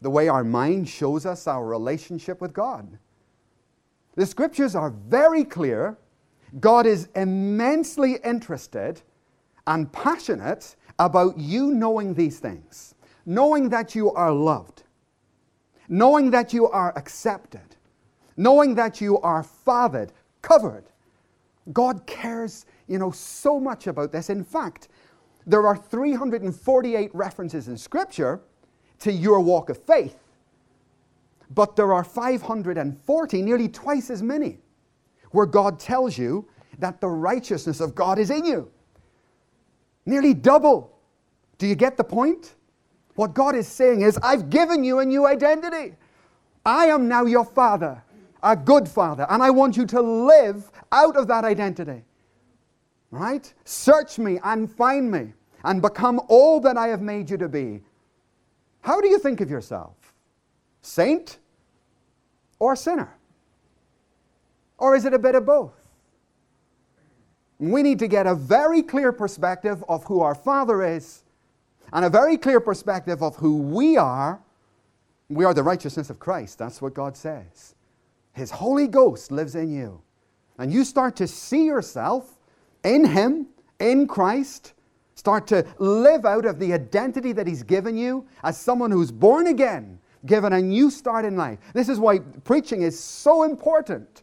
The 0.00 0.10
way 0.10 0.28
our 0.28 0.44
mind 0.44 0.88
shows 0.88 1.26
us 1.26 1.46
our 1.46 1.64
relationship 1.64 2.40
with 2.40 2.52
God. 2.52 2.98
The 4.14 4.26
scriptures 4.26 4.74
are 4.74 4.90
very 4.90 5.44
clear. 5.44 5.98
God 6.60 6.86
is 6.86 7.08
immensely 7.14 8.18
interested 8.24 9.02
and 9.66 9.92
passionate 9.92 10.76
about 10.98 11.38
you 11.38 11.72
knowing 11.72 12.14
these 12.14 12.38
things, 12.38 12.94
knowing 13.26 13.68
that 13.70 13.94
you 13.94 14.12
are 14.12 14.32
loved, 14.32 14.84
knowing 15.88 16.30
that 16.30 16.52
you 16.52 16.68
are 16.68 16.96
accepted, 16.96 17.76
knowing 18.36 18.74
that 18.74 19.00
you 19.00 19.18
are 19.20 19.42
fathered, 19.42 20.12
covered. 20.40 20.84
God 21.72 22.06
cares, 22.06 22.64
you 22.86 22.98
know, 22.98 23.10
so 23.10 23.58
much 23.58 23.86
about 23.86 24.12
this. 24.12 24.30
In 24.30 24.44
fact, 24.44 24.88
there 25.46 25.66
are 25.66 25.76
348 25.76 27.14
references 27.14 27.68
in 27.68 27.78
Scripture 27.78 28.40
to 28.98 29.12
your 29.12 29.40
walk 29.40 29.70
of 29.70 29.78
faith. 29.78 30.18
But 31.54 31.76
there 31.76 31.92
are 31.92 32.02
540, 32.02 33.42
nearly 33.42 33.68
twice 33.68 34.10
as 34.10 34.22
many, 34.22 34.58
where 35.30 35.46
God 35.46 35.78
tells 35.78 36.18
you 36.18 36.48
that 36.78 37.00
the 37.00 37.08
righteousness 37.08 37.80
of 37.80 37.94
God 37.94 38.18
is 38.18 38.30
in 38.30 38.44
you. 38.44 38.70
Nearly 40.04 40.34
double. 40.34 40.98
Do 41.58 41.66
you 41.66 41.76
get 41.76 41.96
the 41.96 42.04
point? 42.04 42.54
What 43.14 43.32
God 43.32 43.54
is 43.54 43.66
saying 43.68 44.02
is, 44.02 44.18
I've 44.22 44.50
given 44.50 44.84
you 44.84 44.98
a 44.98 45.04
new 45.04 45.26
identity. 45.26 45.94
I 46.64 46.86
am 46.86 47.08
now 47.08 47.24
your 47.24 47.44
father, 47.44 48.02
a 48.42 48.56
good 48.56 48.88
father, 48.88 49.26
and 49.30 49.42
I 49.42 49.50
want 49.50 49.76
you 49.76 49.86
to 49.86 50.00
live 50.00 50.70
out 50.90 51.16
of 51.16 51.28
that 51.28 51.44
identity. 51.44 52.04
Right? 53.16 53.52
Search 53.64 54.18
me 54.18 54.38
and 54.44 54.70
find 54.70 55.10
me 55.10 55.32
and 55.64 55.80
become 55.80 56.20
all 56.28 56.60
that 56.60 56.76
I 56.76 56.88
have 56.88 57.00
made 57.00 57.30
you 57.30 57.38
to 57.38 57.48
be. 57.48 57.80
How 58.82 59.00
do 59.00 59.08
you 59.08 59.18
think 59.18 59.40
of 59.40 59.48
yourself? 59.48 59.94
Saint 60.82 61.38
or 62.58 62.76
sinner? 62.76 63.12
Or 64.76 64.94
is 64.94 65.06
it 65.06 65.14
a 65.14 65.18
bit 65.18 65.34
of 65.34 65.46
both? 65.46 65.72
We 67.58 67.82
need 67.82 67.98
to 68.00 68.06
get 68.06 68.26
a 68.26 68.34
very 68.34 68.82
clear 68.82 69.12
perspective 69.12 69.82
of 69.88 70.04
who 70.04 70.20
our 70.20 70.34
Father 70.34 70.82
is 70.82 71.24
and 71.94 72.04
a 72.04 72.10
very 72.10 72.36
clear 72.36 72.60
perspective 72.60 73.22
of 73.22 73.36
who 73.36 73.56
we 73.56 73.96
are. 73.96 74.42
We 75.30 75.46
are 75.46 75.54
the 75.54 75.62
righteousness 75.62 76.10
of 76.10 76.18
Christ. 76.18 76.58
That's 76.58 76.82
what 76.82 76.92
God 76.92 77.16
says. 77.16 77.74
His 78.34 78.50
Holy 78.50 78.86
Ghost 78.86 79.32
lives 79.32 79.54
in 79.54 79.72
you. 79.72 80.02
And 80.58 80.70
you 80.70 80.84
start 80.84 81.16
to 81.16 81.26
see 81.26 81.64
yourself 81.64 82.35
in 82.84 83.04
Him, 83.04 83.46
in 83.78 84.06
Christ, 84.06 84.74
start 85.14 85.46
to 85.48 85.66
live 85.78 86.24
out 86.24 86.44
of 86.44 86.58
the 86.58 86.72
identity 86.72 87.32
that 87.32 87.46
He's 87.46 87.62
given 87.62 87.96
you 87.96 88.26
as 88.42 88.58
someone 88.58 88.90
who's 88.90 89.10
born 89.10 89.48
again, 89.48 89.98
given 90.24 90.52
a 90.52 90.60
new 90.60 90.90
start 90.90 91.24
in 91.24 91.36
life. 91.36 91.58
This 91.72 91.88
is 91.88 91.98
why 91.98 92.18
preaching 92.44 92.82
is 92.82 92.98
so 92.98 93.42
important. 93.42 94.22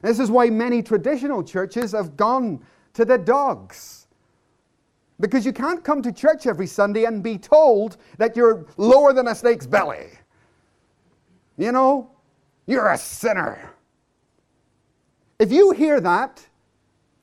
This 0.00 0.18
is 0.18 0.30
why 0.30 0.50
many 0.50 0.82
traditional 0.82 1.42
churches 1.42 1.92
have 1.92 2.16
gone 2.16 2.60
to 2.94 3.04
the 3.04 3.18
dogs. 3.18 4.08
Because 5.20 5.46
you 5.46 5.52
can't 5.52 5.84
come 5.84 6.02
to 6.02 6.10
church 6.10 6.46
every 6.46 6.66
Sunday 6.66 7.04
and 7.04 7.22
be 7.22 7.38
told 7.38 7.96
that 8.18 8.36
you're 8.36 8.66
lower 8.76 9.12
than 9.12 9.28
a 9.28 9.34
snake's 9.34 9.66
belly. 9.66 10.08
You 11.56 11.70
know, 11.70 12.10
you're 12.66 12.90
a 12.90 12.98
sinner. 12.98 13.70
If 15.38 15.52
you 15.52 15.70
hear 15.70 16.00
that 16.00 16.44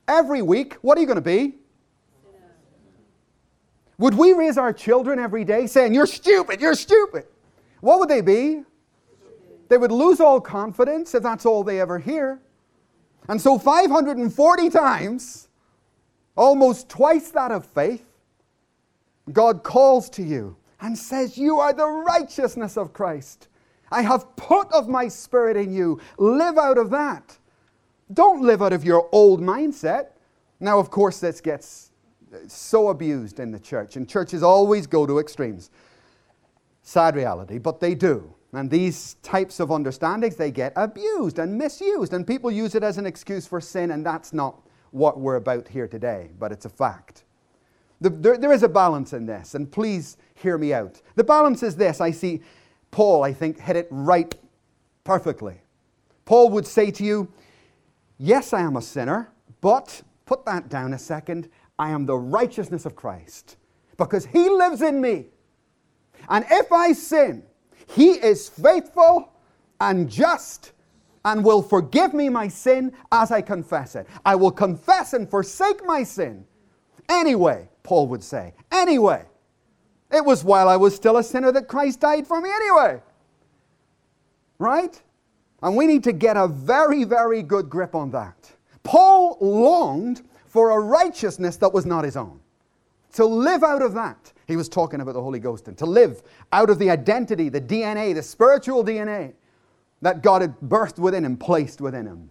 every 0.10 0.42
week, 0.42 0.74
what 0.82 0.98
are 0.98 1.02
you 1.02 1.08
going 1.08 1.16
to 1.16 1.22
be? 1.22 1.56
Would 4.00 4.16
we 4.16 4.34
raise 4.34 4.58
our 4.58 4.74
children 4.74 5.20
every 5.20 5.44
day 5.46 5.68
saying, 5.68 5.94
You're 5.94 6.06
stupid, 6.06 6.60
you're 6.60 6.76
stupid? 6.76 7.26
What 7.82 8.00
would 8.00 8.10
they 8.10 8.22
be? 8.22 8.64
They 9.68 9.78
would 9.78 9.92
lose 9.92 10.20
all 10.20 10.42
confidence 10.42 11.14
if 11.14 11.22
that's 11.22 11.46
all 11.46 11.64
they 11.64 11.80
ever 11.80 12.00
hear. 12.00 12.40
And 13.28 13.40
so, 13.40 13.60
540 13.60 14.70
times, 14.70 15.48
almost 16.36 16.90
twice 16.90 17.30
that 17.32 17.52
of 17.52 17.66
faith, 17.66 18.06
God 19.32 19.64
calls 19.64 20.10
to 20.12 20.24
you 20.24 20.56
and 20.82 20.98
says, 20.98 21.38
You 21.38 21.60
are 21.60 21.74
the 21.74 21.88
righteousness 21.88 22.78
of 22.78 22.94
Christ. 22.94 23.48
I 23.92 24.02
have 24.02 24.36
put 24.36 24.72
of 24.72 24.88
my 24.88 25.08
spirit 25.08 25.58
in 25.58 25.74
you. 25.74 26.00
Live 26.18 26.58
out 26.58 26.78
of 26.78 26.90
that. 26.92 27.38
Don't 28.12 28.42
live 28.42 28.62
out 28.62 28.74
of 28.74 28.84
your 28.84 29.08
old 29.12 29.42
mindset. 29.42 30.08
Now, 30.60 30.80
of 30.80 30.90
course, 30.90 31.20
this 31.20 31.42
gets 31.42 31.92
so 32.48 32.90
abused 32.90 33.40
in 33.40 33.52
the 33.52 33.60
church, 33.60 33.96
and 33.96 34.08
churches 34.08 34.44
always 34.44 34.88
go 34.88 35.06
to 35.06 35.20
extremes. 35.20 35.70
Sad 36.82 37.16
reality, 37.16 37.58
but 37.58 37.80
they 37.80 37.96
do. 37.96 38.34
And 38.52 38.70
these 38.70 39.16
types 39.22 39.60
of 39.60 39.72
understandings, 39.72 40.36
they 40.36 40.52
get 40.52 40.74
abused 40.76 41.38
and 41.38 41.58
misused, 41.58 42.14
and 42.14 42.26
people 42.26 42.50
use 42.50 42.74
it 42.74 42.84
as 42.84 42.98
an 42.98 43.06
excuse 43.06 43.46
for 43.46 43.62
sin, 43.62 43.92
and 43.92 44.06
that's 44.06 44.34
not 44.34 44.60
what 44.92 45.20
we're 45.20 45.36
about 45.36 45.68
here 45.68 45.88
today, 45.88 46.32
but 46.40 46.52
it's 46.52 46.66
a 46.66 46.70
fact. 46.70 47.24
The, 48.02 48.10
there, 48.10 48.38
there 48.38 48.54
is 48.54 48.64
a 48.64 48.70
balance 48.70 49.14
in 49.14 49.26
this, 49.26 49.54
and 49.54 49.72
please 49.72 50.18
hear 50.34 50.58
me 50.58 50.74
out. 50.74 51.02
The 51.16 51.24
balance 51.24 51.62
is 51.62 51.76
this 51.76 52.02
I 52.02 52.12
see 52.12 52.42
Paul, 52.92 53.24
I 53.24 53.34
think, 53.34 53.60
hit 53.60 53.76
it 53.76 53.88
right 53.92 54.34
perfectly. 55.04 55.62
Paul 56.26 56.50
would 56.52 56.66
say 56.66 56.90
to 56.92 57.04
you, 57.04 57.32
Yes, 58.20 58.52
I 58.52 58.62
am 58.62 58.76
a 58.76 58.82
sinner, 58.82 59.32
but 59.62 60.02
put 60.26 60.46
that 60.46 60.70
down 60.70 60.94
a 60.94 61.00
second. 61.00 61.50
I 61.80 61.90
am 61.90 62.06
the 62.06 62.18
righteousness 62.18 62.86
of 62.86 62.96
Christ 62.96 63.56
because 63.98 64.26
He 64.26 64.50
lives 64.50 64.82
in 64.82 65.00
me. 65.00 65.28
And 66.28 66.46
if 66.52 66.72
I 66.72 66.92
sin, 66.92 67.44
He 67.88 68.12
is 68.12 68.50
faithful 68.50 69.32
and 69.80 70.10
just 70.10 70.74
and 71.24 71.44
will 71.44 71.62
forgive 71.62 72.14
me 72.14 72.28
my 72.28 72.50
sin 72.50 72.92
as 73.12 73.32
I 73.32 73.42
confess 73.42 73.96
it. 73.96 74.06
I 74.26 74.36
will 74.36 74.52
confess 74.52 75.14
and 75.14 75.30
forsake 75.30 75.86
my 75.86 76.04
sin. 76.04 76.46
Anyway, 77.08 77.70
Paul 77.84 78.08
would 78.08 78.24
say, 78.24 78.54
anyway. 78.72 79.26
It 80.12 80.26
was 80.26 80.44
while 80.44 80.68
I 80.68 80.76
was 80.76 80.96
still 80.96 81.18
a 81.18 81.24
sinner 81.24 81.52
that 81.52 81.68
Christ 81.68 82.00
died 82.00 82.26
for 82.26 82.42
me 82.42 82.50
anyway. 82.50 83.02
Right? 84.58 85.02
And 85.62 85.76
we 85.76 85.86
need 85.86 86.04
to 86.06 86.14
get 86.14 86.38
a 86.38 86.48
very, 86.48 87.04
very 87.04 87.44
good 87.44 87.70
grip 87.70 87.96
on 87.96 88.12
that. 88.12 88.52
Paul 88.84 89.38
longed 89.42 90.22
for 90.48 90.72
a 90.72 90.80
righteousness 90.80 91.58
that 91.58 91.74
was 91.74 91.86
not 91.86 92.04
his 92.04 92.18
own. 92.18 92.40
To 93.14 93.26
live 93.26 93.64
out 93.64 93.82
of 93.82 93.94
that, 93.94 94.32
he 94.48 94.56
was 94.56 94.70
talking 94.70 95.02
about 95.02 95.14
the 95.14 95.22
Holy 95.22 95.40
Ghost, 95.40 95.68
and 95.68 95.78
to 95.78 95.86
live 95.86 96.22
out 96.52 96.70
of 96.70 96.80
the 96.80 96.90
identity, 96.90 97.50
the 97.50 97.62
DNA, 97.62 98.16
the 98.16 98.24
spiritual 98.24 98.84
DNA 98.84 99.34
that 100.02 100.22
God 100.24 100.42
had 100.42 100.60
birthed 100.62 100.98
within 100.98 101.26
him, 101.26 101.36
placed 101.38 101.82
within 101.82 102.06
him. 102.06 102.30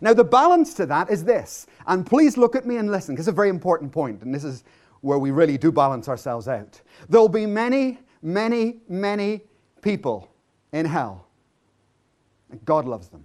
Now, 0.00 0.14
the 0.14 0.24
balance 0.24 0.74
to 0.74 0.86
that 0.86 1.10
is 1.10 1.24
this, 1.24 1.66
and 1.86 2.06
please 2.06 2.36
look 2.36 2.54
at 2.54 2.66
me 2.66 2.76
and 2.76 2.90
listen, 2.90 3.14
because 3.14 3.26
it's 3.26 3.32
a 3.32 3.36
very 3.36 3.48
important 3.48 3.90
point, 3.90 4.22
and 4.22 4.34
this 4.34 4.44
is 4.44 4.62
where 5.00 5.18
we 5.18 5.30
really 5.30 5.58
do 5.58 5.72
balance 5.72 6.08
ourselves 6.08 6.48
out. 6.48 6.80
There'll 7.08 7.28
be 7.28 7.46
many, 7.46 7.98
many, 8.22 8.76
many 8.88 9.42
people 9.82 10.30
in 10.72 10.86
hell. 10.86 11.27
God 12.64 12.86
loves 12.86 13.08
them. 13.08 13.24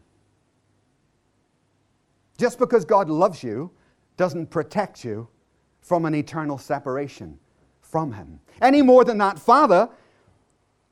Just 2.38 2.59
because 2.59 2.83
God 2.86 3.09
loves 3.09 3.43
you 3.43 3.71
doesn't 4.17 4.47
protect 4.47 5.03
you 5.03 5.27
from 5.81 6.05
an 6.05 6.15
eternal 6.15 6.57
separation 6.57 7.38
from 7.81 8.12
Him. 8.12 8.39
Any 8.62 8.81
more 8.81 9.03
than 9.03 9.17
that 9.19 9.38
Father, 9.38 9.89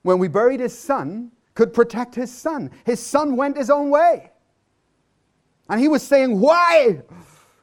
when 0.04 0.20
we 0.20 0.28
buried 0.28 0.60
his 0.60 0.78
son, 0.78 1.32
could 1.54 1.74
protect 1.74 2.16
his 2.16 2.32
son. 2.32 2.72
His 2.86 3.00
son 3.00 3.36
went 3.36 3.58
his 3.58 3.70
own 3.70 3.90
way. 3.90 4.32
And 5.70 5.80
he 5.80 5.88
was 5.88 6.02
saying, 6.02 6.40
Why? 6.40 7.02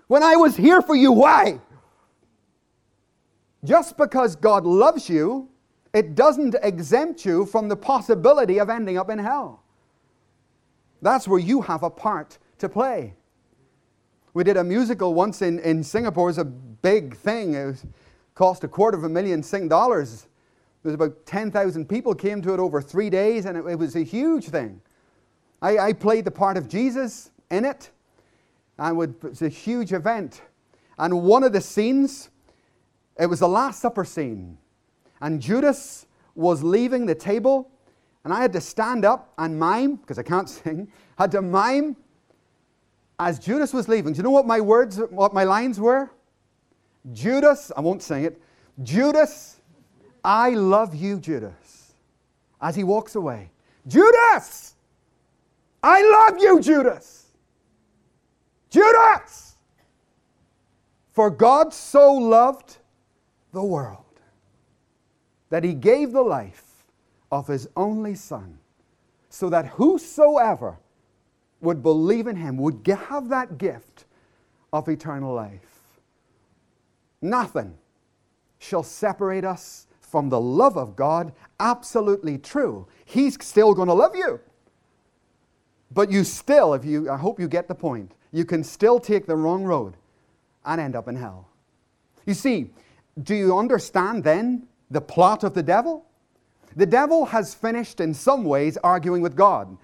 When 0.06 0.22
I 0.22 0.36
was 0.36 0.56
here 0.56 0.80
for 0.80 0.94
you, 0.94 1.12
why? 1.12 1.60
Just 3.64 3.96
because 3.96 4.36
God 4.36 4.64
loves 4.64 5.08
you, 5.08 5.48
it 5.92 6.14
doesn't 6.14 6.54
exempt 6.62 7.24
you 7.24 7.44
from 7.44 7.68
the 7.68 7.76
possibility 7.76 8.58
of 8.60 8.70
ending 8.70 8.96
up 8.96 9.10
in 9.10 9.18
hell. 9.18 9.64
That's 11.02 11.28
where 11.28 11.38
you 11.38 11.62
have 11.62 11.82
a 11.82 11.90
part 11.90 12.38
to 12.58 12.68
play. 12.68 13.14
We 14.34 14.44
did 14.44 14.56
a 14.56 14.64
musical 14.64 15.14
once 15.14 15.42
in, 15.42 15.58
in 15.60 15.82
Singapore. 15.82 16.28
It 16.28 16.30
was 16.30 16.38
a 16.38 16.44
big 16.44 17.16
thing. 17.16 17.54
It 17.54 17.64
was, 17.66 17.86
cost 18.34 18.62
a 18.62 18.68
quarter 18.68 18.96
of 18.96 19.02
a 19.02 19.08
million 19.08 19.42
Sing 19.42 19.68
dollars. 19.68 20.28
There 20.82 20.90
was 20.90 20.94
about 20.94 21.26
10,000 21.26 21.88
people 21.88 22.14
came 22.14 22.40
to 22.42 22.54
it 22.54 22.60
over 22.60 22.80
three 22.80 23.10
days, 23.10 23.46
and 23.46 23.58
it, 23.58 23.66
it 23.66 23.76
was 23.76 23.96
a 23.96 24.04
huge 24.04 24.44
thing. 24.44 24.80
I, 25.60 25.78
I, 25.78 25.92
played 25.92 26.24
the 26.24 26.30
part 26.30 26.56
of 26.56 26.68
Jesus 26.68 27.32
in 27.50 27.64
it, 27.64 27.90
and 28.78 28.96
it 28.96 29.24
was 29.24 29.42
a 29.42 29.48
huge 29.48 29.92
event. 29.92 30.42
And 30.98 31.24
one 31.24 31.42
of 31.42 31.52
the 31.52 31.60
scenes, 31.60 32.30
it 33.18 33.26
was 33.26 33.40
the 33.40 33.48
Last 33.48 33.80
Supper 33.80 34.04
scene. 34.04 34.56
And 35.20 35.42
Judas 35.42 36.06
was 36.36 36.62
leaving 36.62 37.06
the 37.06 37.16
table, 37.16 37.72
and 38.24 38.32
I 38.32 38.40
had 38.40 38.52
to 38.52 38.60
stand 38.60 39.04
up 39.04 39.32
and 39.38 39.58
mime, 39.58 39.96
because 39.96 40.18
I 40.18 40.22
can't 40.22 40.48
sing, 40.48 40.90
had 41.16 41.30
to 41.32 41.42
mime 41.42 41.96
as 43.18 43.38
Judas 43.38 43.72
was 43.72 43.88
leaving. 43.88 44.12
Do 44.12 44.18
you 44.18 44.22
know 44.22 44.30
what 44.30 44.46
my 44.46 44.60
words, 44.60 44.98
what 45.10 45.34
my 45.34 45.44
lines 45.44 45.80
were? 45.80 46.10
Judas, 47.12 47.72
I 47.76 47.80
won't 47.80 48.02
sing 48.02 48.24
it. 48.24 48.40
Judas, 48.82 49.60
I 50.24 50.50
love 50.50 50.94
you, 50.94 51.18
Judas. 51.18 51.94
As 52.60 52.76
he 52.76 52.84
walks 52.84 53.14
away. 53.14 53.50
Judas! 53.86 54.74
I 55.82 56.02
love 56.02 56.40
you, 56.40 56.60
Judas! 56.60 57.26
Judas! 58.68 59.56
For 61.12 61.30
God 61.30 61.72
so 61.72 62.12
loved 62.12 62.78
the 63.52 63.62
world 63.62 64.04
that 65.50 65.64
he 65.64 65.72
gave 65.72 66.12
the 66.12 66.22
life 66.22 66.67
of 67.30 67.46
his 67.46 67.68
only 67.76 68.14
Son, 68.14 68.58
so 69.28 69.50
that 69.50 69.66
whosoever 69.66 70.78
would 71.60 71.82
believe 71.82 72.26
in 72.26 72.36
him 72.36 72.56
would 72.56 72.86
have 72.86 73.28
that 73.28 73.58
gift 73.58 74.04
of 74.72 74.88
eternal 74.88 75.34
life. 75.34 75.60
Nothing 77.20 77.74
shall 78.58 78.82
separate 78.82 79.44
us 79.44 79.86
from 80.00 80.28
the 80.28 80.40
love 80.40 80.76
of 80.76 80.96
God. 80.96 81.32
Absolutely 81.60 82.38
true. 82.38 82.86
He's 83.04 83.36
still 83.44 83.74
going 83.74 83.88
to 83.88 83.94
love 83.94 84.14
you. 84.16 84.40
But 85.90 86.10
you 86.10 86.24
still, 86.24 86.74
if 86.74 86.84
you, 86.84 87.10
I 87.10 87.16
hope 87.16 87.40
you 87.40 87.48
get 87.48 87.68
the 87.68 87.74
point, 87.74 88.12
you 88.32 88.44
can 88.44 88.62
still 88.62 89.00
take 89.00 89.26
the 89.26 89.36
wrong 89.36 89.64
road 89.64 89.96
and 90.64 90.80
end 90.80 90.94
up 90.94 91.08
in 91.08 91.16
hell. 91.16 91.48
You 92.26 92.34
see, 92.34 92.70
do 93.22 93.34
you 93.34 93.56
understand 93.56 94.22
then 94.22 94.66
the 94.90 95.00
plot 95.00 95.44
of 95.44 95.54
the 95.54 95.62
devil? 95.62 96.04
The 96.76 96.86
devil 96.86 97.26
has 97.26 97.54
finished 97.54 98.00
in 98.00 98.14
some 98.14 98.44
ways 98.44 98.76
arguing 98.78 99.22
with 99.22 99.36
God. 99.36 99.76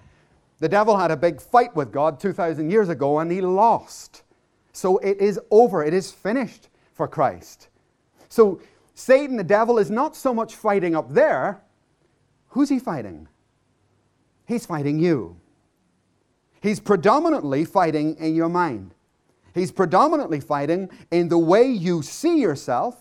The 0.59 0.69
devil 0.69 0.97
had 0.97 1.11
a 1.11 1.17
big 1.17 1.41
fight 1.41 1.75
with 1.75 1.91
God 1.91 2.19
2,000 2.19 2.69
years 2.69 2.89
ago 2.89 3.19
and 3.19 3.31
he 3.31 3.41
lost. 3.41 4.23
So 4.71 4.97
it 4.99 5.19
is 5.19 5.39
over, 5.51 5.83
it 5.83 5.93
is 5.93 6.11
finished 6.11 6.69
for 6.93 7.07
Christ. 7.07 7.69
So 8.29 8.61
Satan, 8.93 9.35
the 9.37 9.43
devil, 9.43 9.77
is 9.77 9.91
not 9.91 10.15
so 10.15 10.33
much 10.33 10.55
fighting 10.55 10.95
up 10.95 11.13
there. 11.13 11.61
Who's 12.49 12.69
he 12.69 12.79
fighting? 12.79 13.27
He's 14.45 14.65
fighting 14.65 14.99
you. 14.99 15.37
He's 16.61 16.79
predominantly 16.79 17.65
fighting 17.65 18.15
in 18.15 18.35
your 18.35 18.49
mind. 18.49 18.93
He's 19.53 19.71
predominantly 19.71 20.39
fighting 20.39 20.89
in 21.11 21.29
the 21.29 21.37
way 21.37 21.65
you 21.65 22.01
see 22.01 22.39
yourself, 22.39 22.97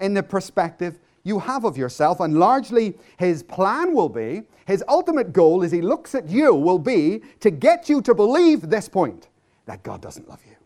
in 0.00 0.14
the 0.14 0.22
perspective 0.22 0.98
you 1.26 1.40
have 1.40 1.64
of 1.64 1.76
yourself, 1.76 2.20
and 2.20 2.38
largely 2.38 2.94
his 3.18 3.42
plan 3.42 3.94
will 3.94 4.08
be, 4.08 4.42
his 4.66 4.82
ultimate 4.88 5.32
goal 5.32 5.64
as 5.64 5.72
he 5.72 5.82
looks 5.82 6.14
at 6.14 6.28
you 6.28 6.54
will 6.54 6.78
be 6.78 7.22
to 7.40 7.50
get 7.50 7.88
you 7.88 8.00
to 8.02 8.14
believe 8.14 8.68
this 8.68 8.88
point 8.88 9.28
that 9.66 9.82
God 9.82 10.00
doesn't 10.00 10.28
love 10.28 10.40
you. 10.46 10.56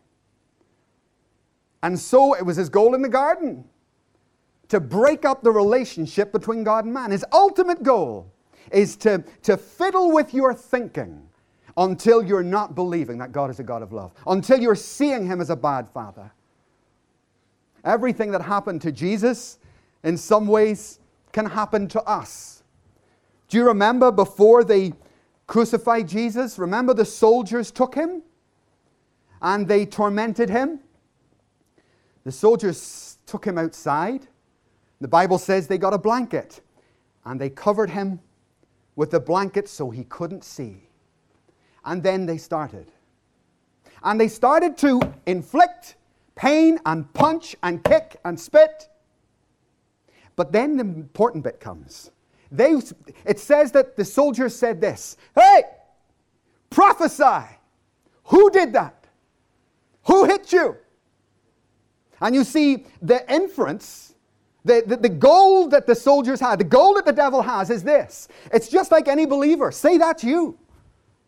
And 1.83 1.99
so 1.99 2.35
it 2.35 2.45
was 2.45 2.57
his 2.57 2.69
goal 2.69 2.95
in 2.95 3.03
the 3.03 3.09
garden 3.09 3.65
to 4.69 4.81
break 4.81 5.25
up 5.25 5.43
the 5.43 5.51
relationship 5.51 6.33
between 6.33 6.63
God 6.63 6.85
and 6.85 6.95
man. 6.95 7.11
His 7.11 7.25
ultimate 7.33 7.83
goal 7.83 8.31
is 8.71 8.97
to, 8.97 9.25
to 9.43 9.57
fiddle 9.57 10.13
with 10.13 10.35
your 10.35 10.55
thinking 10.55 11.27
until 11.77 12.23
you're 12.23 12.43
not 12.43 12.75
believing 12.75 13.19
that 13.19 13.33
God 13.33 13.51
is 13.51 13.59
a 13.61 13.63
God 13.63 13.83
of 13.83 13.93
love, 13.93 14.13
until 14.27 14.61
you're 14.61 14.75
seeing 14.75 15.27
him 15.27 15.41
as 15.41 15.49
a 15.51 15.57
bad 15.57 15.89
father. 15.89 16.31
Everything 17.85 18.31
that 18.33 18.43
happened 18.43 18.83
to 18.83 18.93
Jesus, 18.93 19.59
in 20.03 20.17
some 20.17 20.47
ways, 20.47 20.99
can 21.33 21.47
happen 21.47 21.89
to 21.89 22.03
us. 22.03 22.63
Do 23.49 23.57
you 23.57 23.67
remember 23.67 24.11
before 24.11 24.65
they 24.65 24.93
crucified 25.47 26.09
Jesus? 26.09 26.59
Remember 26.59 26.95
the 26.95 27.05
soldiers 27.05 27.71
took 27.71 27.95
him 27.95 28.23
and 29.43 29.67
they 29.67 29.87
tormented 29.87 30.51
him? 30.51 30.81
The 32.25 32.33
soldiers 32.33 33.19
took 33.27 33.45
him 33.45 33.59
outside. 33.59 34.27
The 35.01 35.09
Bible 35.09 35.39
says 35.39 35.67
they 35.67 35.79
got 35.79 35.95
a 35.95 35.99
blanket 35.99 36.61
and 37.25 37.41
they 37.41 37.51
covered 37.51 37.91
him 37.91 38.21
with 38.97 39.11
the 39.11 39.21
blanket 39.21 39.69
so 39.69 39.91
he 39.91 40.05
couldn't 40.05 40.45
see. 40.45 40.89
And 41.85 42.03
then 42.03 42.27
they 42.27 42.37
started. 42.37 42.93
And 44.03 44.21
they 44.21 44.29
started 44.29 44.77
to 44.79 45.01
inflict 45.27 45.97
pain 46.35 46.79
and 46.87 47.13
punch 47.15 47.57
and 47.63 47.83
kick 47.83 48.17
and 48.25 48.39
spit. 48.39 48.90
But 50.41 50.53
then 50.53 50.79
the 50.79 50.85
important 50.85 51.45
bit 51.45 51.61
comes. 51.61 52.13
They, 52.51 52.81
it 53.27 53.39
says 53.39 53.73
that 53.73 53.95
the 53.95 54.07
soldiers 54.07 54.57
said 54.57 54.81
this 54.81 55.19
Hey, 55.35 55.65
prophesy. 56.71 57.45
Who 58.25 58.49
did 58.49 58.73
that? 58.73 59.05
Who 60.05 60.25
hit 60.25 60.51
you? 60.51 60.79
And 62.23 62.35
you 62.35 62.45
see, 62.45 62.87
the 63.03 63.31
inference, 63.31 64.15
the, 64.65 64.83
the, 64.87 64.97
the, 64.97 65.11
goal 65.11 65.69
that 65.69 65.87
the 65.87 65.95
soldiers 65.95 66.41
had, 66.41 66.59
the 66.59 66.65
goal 66.65 66.95
that 66.95 67.05
the 67.05 67.13
devil 67.13 67.43
has 67.43 67.69
is 67.69 67.85
this 67.85 68.27
it's 68.51 68.71
just 68.71 68.91
like 68.91 69.09
any 69.09 69.27
believer. 69.27 69.71
Say 69.71 69.99
that's 69.99 70.25
you, 70.25 70.59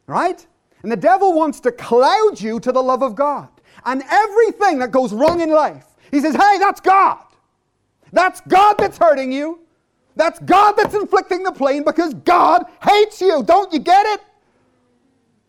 right? 0.07 0.47
And 0.83 0.91
the 0.91 0.97
devil 0.97 1.35
wants 1.35 1.61
to 1.61 1.73
cloud 1.73 2.41
you 2.41 2.59
to 2.61 2.73
the 2.73 2.83
love 2.83 3.03
of 3.03 3.15
God. 3.15 3.51
And 3.85 4.03
everything 4.11 4.79
that 4.79 4.91
goes 4.91 5.13
wrong 5.13 5.43
in 5.43 5.51
life, 5.51 5.85
he 6.11 6.19
says, 6.21 6.35
hey, 6.35 6.57
that's 6.59 6.81
God. 6.81 7.23
That's 8.13 8.41
God 8.43 8.77
that's 8.79 8.99
hurting 8.99 9.33
you. 9.33 9.61
That's 10.15 10.39
God 10.41 10.73
that's 10.73 10.95
inflicting 10.95 11.43
the 11.43 11.53
pain 11.53 11.85
because 11.85 12.15
God 12.15 12.65
hates 12.83 13.21
you. 13.21 13.43
Don't 13.43 13.73
you 13.73 13.79
get 13.79 14.05
it? 14.07 14.21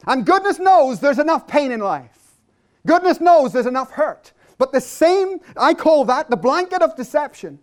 And 0.08 0.26
goodness 0.26 0.60
knows 0.60 1.00
there's 1.00 1.20
enough 1.20 1.48
pain 1.48 1.72
in 1.72 1.80
life. 1.80 2.38
Goodness 2.86 3.22
knows 3.22 3.54
there's 3.54 3.66
enough 3.66 3.92
hurt. 3.92 4.34
But 4.58 4.72
the 4.72 4.82
same, 4.82 5.40
I 5.58 5.74
call 5.74 6.06
that 6.06 6.30
the 6.30 6.38
blanket 6.38 6.82
of 6.82 6.96
deception. 6.96 7.60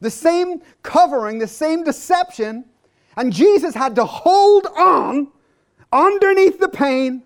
The 0.00 0.10
same 0.10 0.62
covering, 0.82 1.38
the 1.38 1.46
same 1.46 1.84
deception. 1.84 2.64
And 3.16 3.32
Jesus 3.32 3.74
had 3.74 3.94
to 3.96 4.04
hold 4.04 4.66
on 4.76 5.28
underneath 5.92 6.58
the 6.58 6.68
pain, 6.68 7.22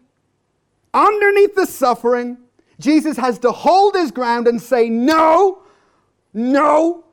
underneath 0.93 1.55
the 1.55 1.67
suffering. 1.67 2.39
Jesus 2.79 3.17
has 3.17 3.39
to 3.41 3.53
hold 3.53 3.95
his 3.95 4.11
ground 4.11 4.47
and 4.47 4.61
say, 4.61 4.89
No, 4.89 5.63
no. 6.33 7.05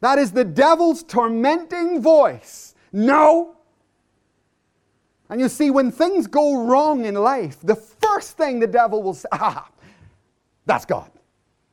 That 0.00 0.18
is 0.18 0.32
the 0.32 0.44
devil's 0.44 1.02
tormenting 1.02 2.02
voice. 2.02 2.74
No. 2.92 3.56
And 5.30 5.40
you 5.40 5.48
see, 5.48 5.70
when 5.70 5.90
things 5.90 6.26
go 6.26 6.66
wrong 6.66 7.04
in 7.04 7.14
life, 7.14 7.58
the 7.62 7.76
first 7.76 8.36
thing 8.36 8.60
the 8.60 8.66
devil 8.66 9.02
will 9.02 9.14
say, 9.14 9.28
ah, 9.32 9.68
that's 10.66 10.84
God. 10.84 11.10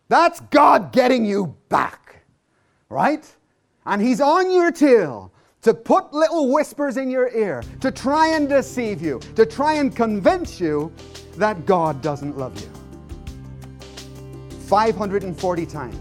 That's 0.08 0.40
God 0.40 0.92
getting 0.92 1.26
you 1.26 1.56
back, 1.70 2.24
right? 2.90 3.26
And 3.86 4.02
He's 4.02 4.22
on 4.22 4.52
your 4.52 4.72
tail 4.72 5.32
to 5.62 5.74
put 5.74 6.14
little 6.14 6.52
whispers 6.54 6.98
in 6.98 7.10
your 7.10 7.30
ear, 7.36 7.64
to 7.82 7.92
try 7.92 8.30
and 8.30 8.48
deceive 8.48 9.02
you, 9.02 9.20
to 9.36 9.46
try 9.46 9.74
and 9.74 9.96
convince 9.96 10.60
you 10.60 10.92
that 11.36 11.66
God 11.66 12.02
doesn't 12.02 12.38
love 12.38 12.60
you. 12.60 12.70
540 14.68 15.66
times, 15.66 16.00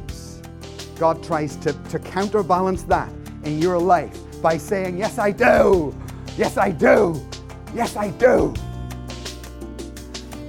God 0.98 1.22
tries 1.22 1.56
to, 1.56 1.72
to 1.72 1.98
counterbalance 1.98 2.82
that 2.84 3.10
in 3.44 3.58
your 3.58 3.78
life 3.78 4.16
by 4.42 4.56
saying, 4.56 4.98
Yes, 4.98 5.18
I 5.18 5.30
do. 5.30 5.94
Yes, 6.36 6.56
I 6.56 6.70
do. 6.70 7.20
Yes, 7.74 7.96
I 7.96 8.10
do. 8.10 8.54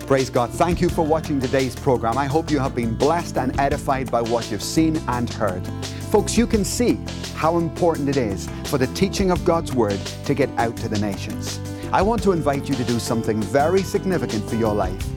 Praise 0.08 0.30
God. 0.30 0.50
Thank 0.50 0.82
you 0.82 0.90
for 0.90 1.06
watching 1.06 1.40
today's 1.40 1.76
program. 1.76 2.18
I 2.18 2.26
hope 2.26 2.50
you 2.50 2.58
have 2.60 2.74
been 2.74 2.96
blessed 2.96 3.38
and 3.38 3.58
edified 3.60 4.10
by 4.10 4.22
what 4.22 4.50
you've 4.50 4.64
seen 4.64 4.98
and 5.08 5.30
heard. 5.30 5.66
Folks, 6.12 6.36
you 6.36 6.48
can 6.48 6.66
see 6.66 7.00
how 7.36 7.58
important 7.58 8.10
it 8.10 8.18
is 8.18 8.50
for 8.66 8.80
the 8.80 8.88
teaching 8.88 9.30
of 9.30 9.46
God's 9.46 9.72
Word 9.72 10.00
to 10.26 10.34
get 10.34 10.50
out 10.58 10.76
to 10.78 10.90
the 10.90 10.98
nations. 10.98 11.60
I 11.92 12.02
want 12.02 12.24
to 12.24 12.32
invite 12.32 12.68
you 12.68 12.74
to 12.76 12.84
do 12.84 12.98
something 13.00 13.42
very 13.42 13.84
significant 13.84 14.50
for 14.50 14.56
your 14.56 14.74
life, 14.74 15.08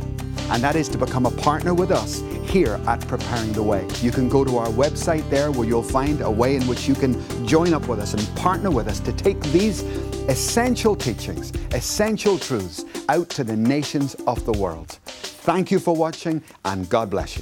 and 0.51 0.63
that 0.63 0.77
is 0.77 0.91
to 0.91 0.99
become 0.99 1.25
a 1.25 1.31
partner 1.31 1.73
with 1.73 1.91
us 1.91 2.21
here 2.53 2.79
at 2.87 3.01
Preparing 3.09 3.51
the 3.55 3.63
Way. 3.63 3.89
You 4.03 4.11
can 4.11 4.29
go 4.29 4.45
to 4.45 4.59
our 4.59 4.69
website 4.69 5.29
there 5.31 5.51
where 5.51 5.67
you'll 5.67 5.83
find 5.83 6.21
a 6.21 6.31
way 6.31 6.55
in 6.55 6.63
which 6.67 6.87
you 6.87 6.95
can 6.95 7.15
join 7.47 7.73
up 7.73 7.89
with 7.89 7.99
us 7.99 8.13
and 8.13 8.37
partner 8.37 8.71
with 8.71 8.89
us 8.89 9.01
to 9.01 9.13
take 9.15 9.41
these 9.45 9.81
essential 10.29 10.95
teachings, 10.95 11.51
essential 11.73 12.39
truths 12.39 12.85
out 13.09 13.31
to 13.31 13.43
the 13.43 13.57
nations 13.57 14.17
of 14.27 14.45
the 14.45 14.53
world. 14.53 14.99
Thank 15.47 15.71
you 15.71 15.79
for 15.79 15.97
watching 15.97 16.43
and 16.67 16.87
God 16.91 17.09
bless 17.09 17.37
you. 17.37 17.41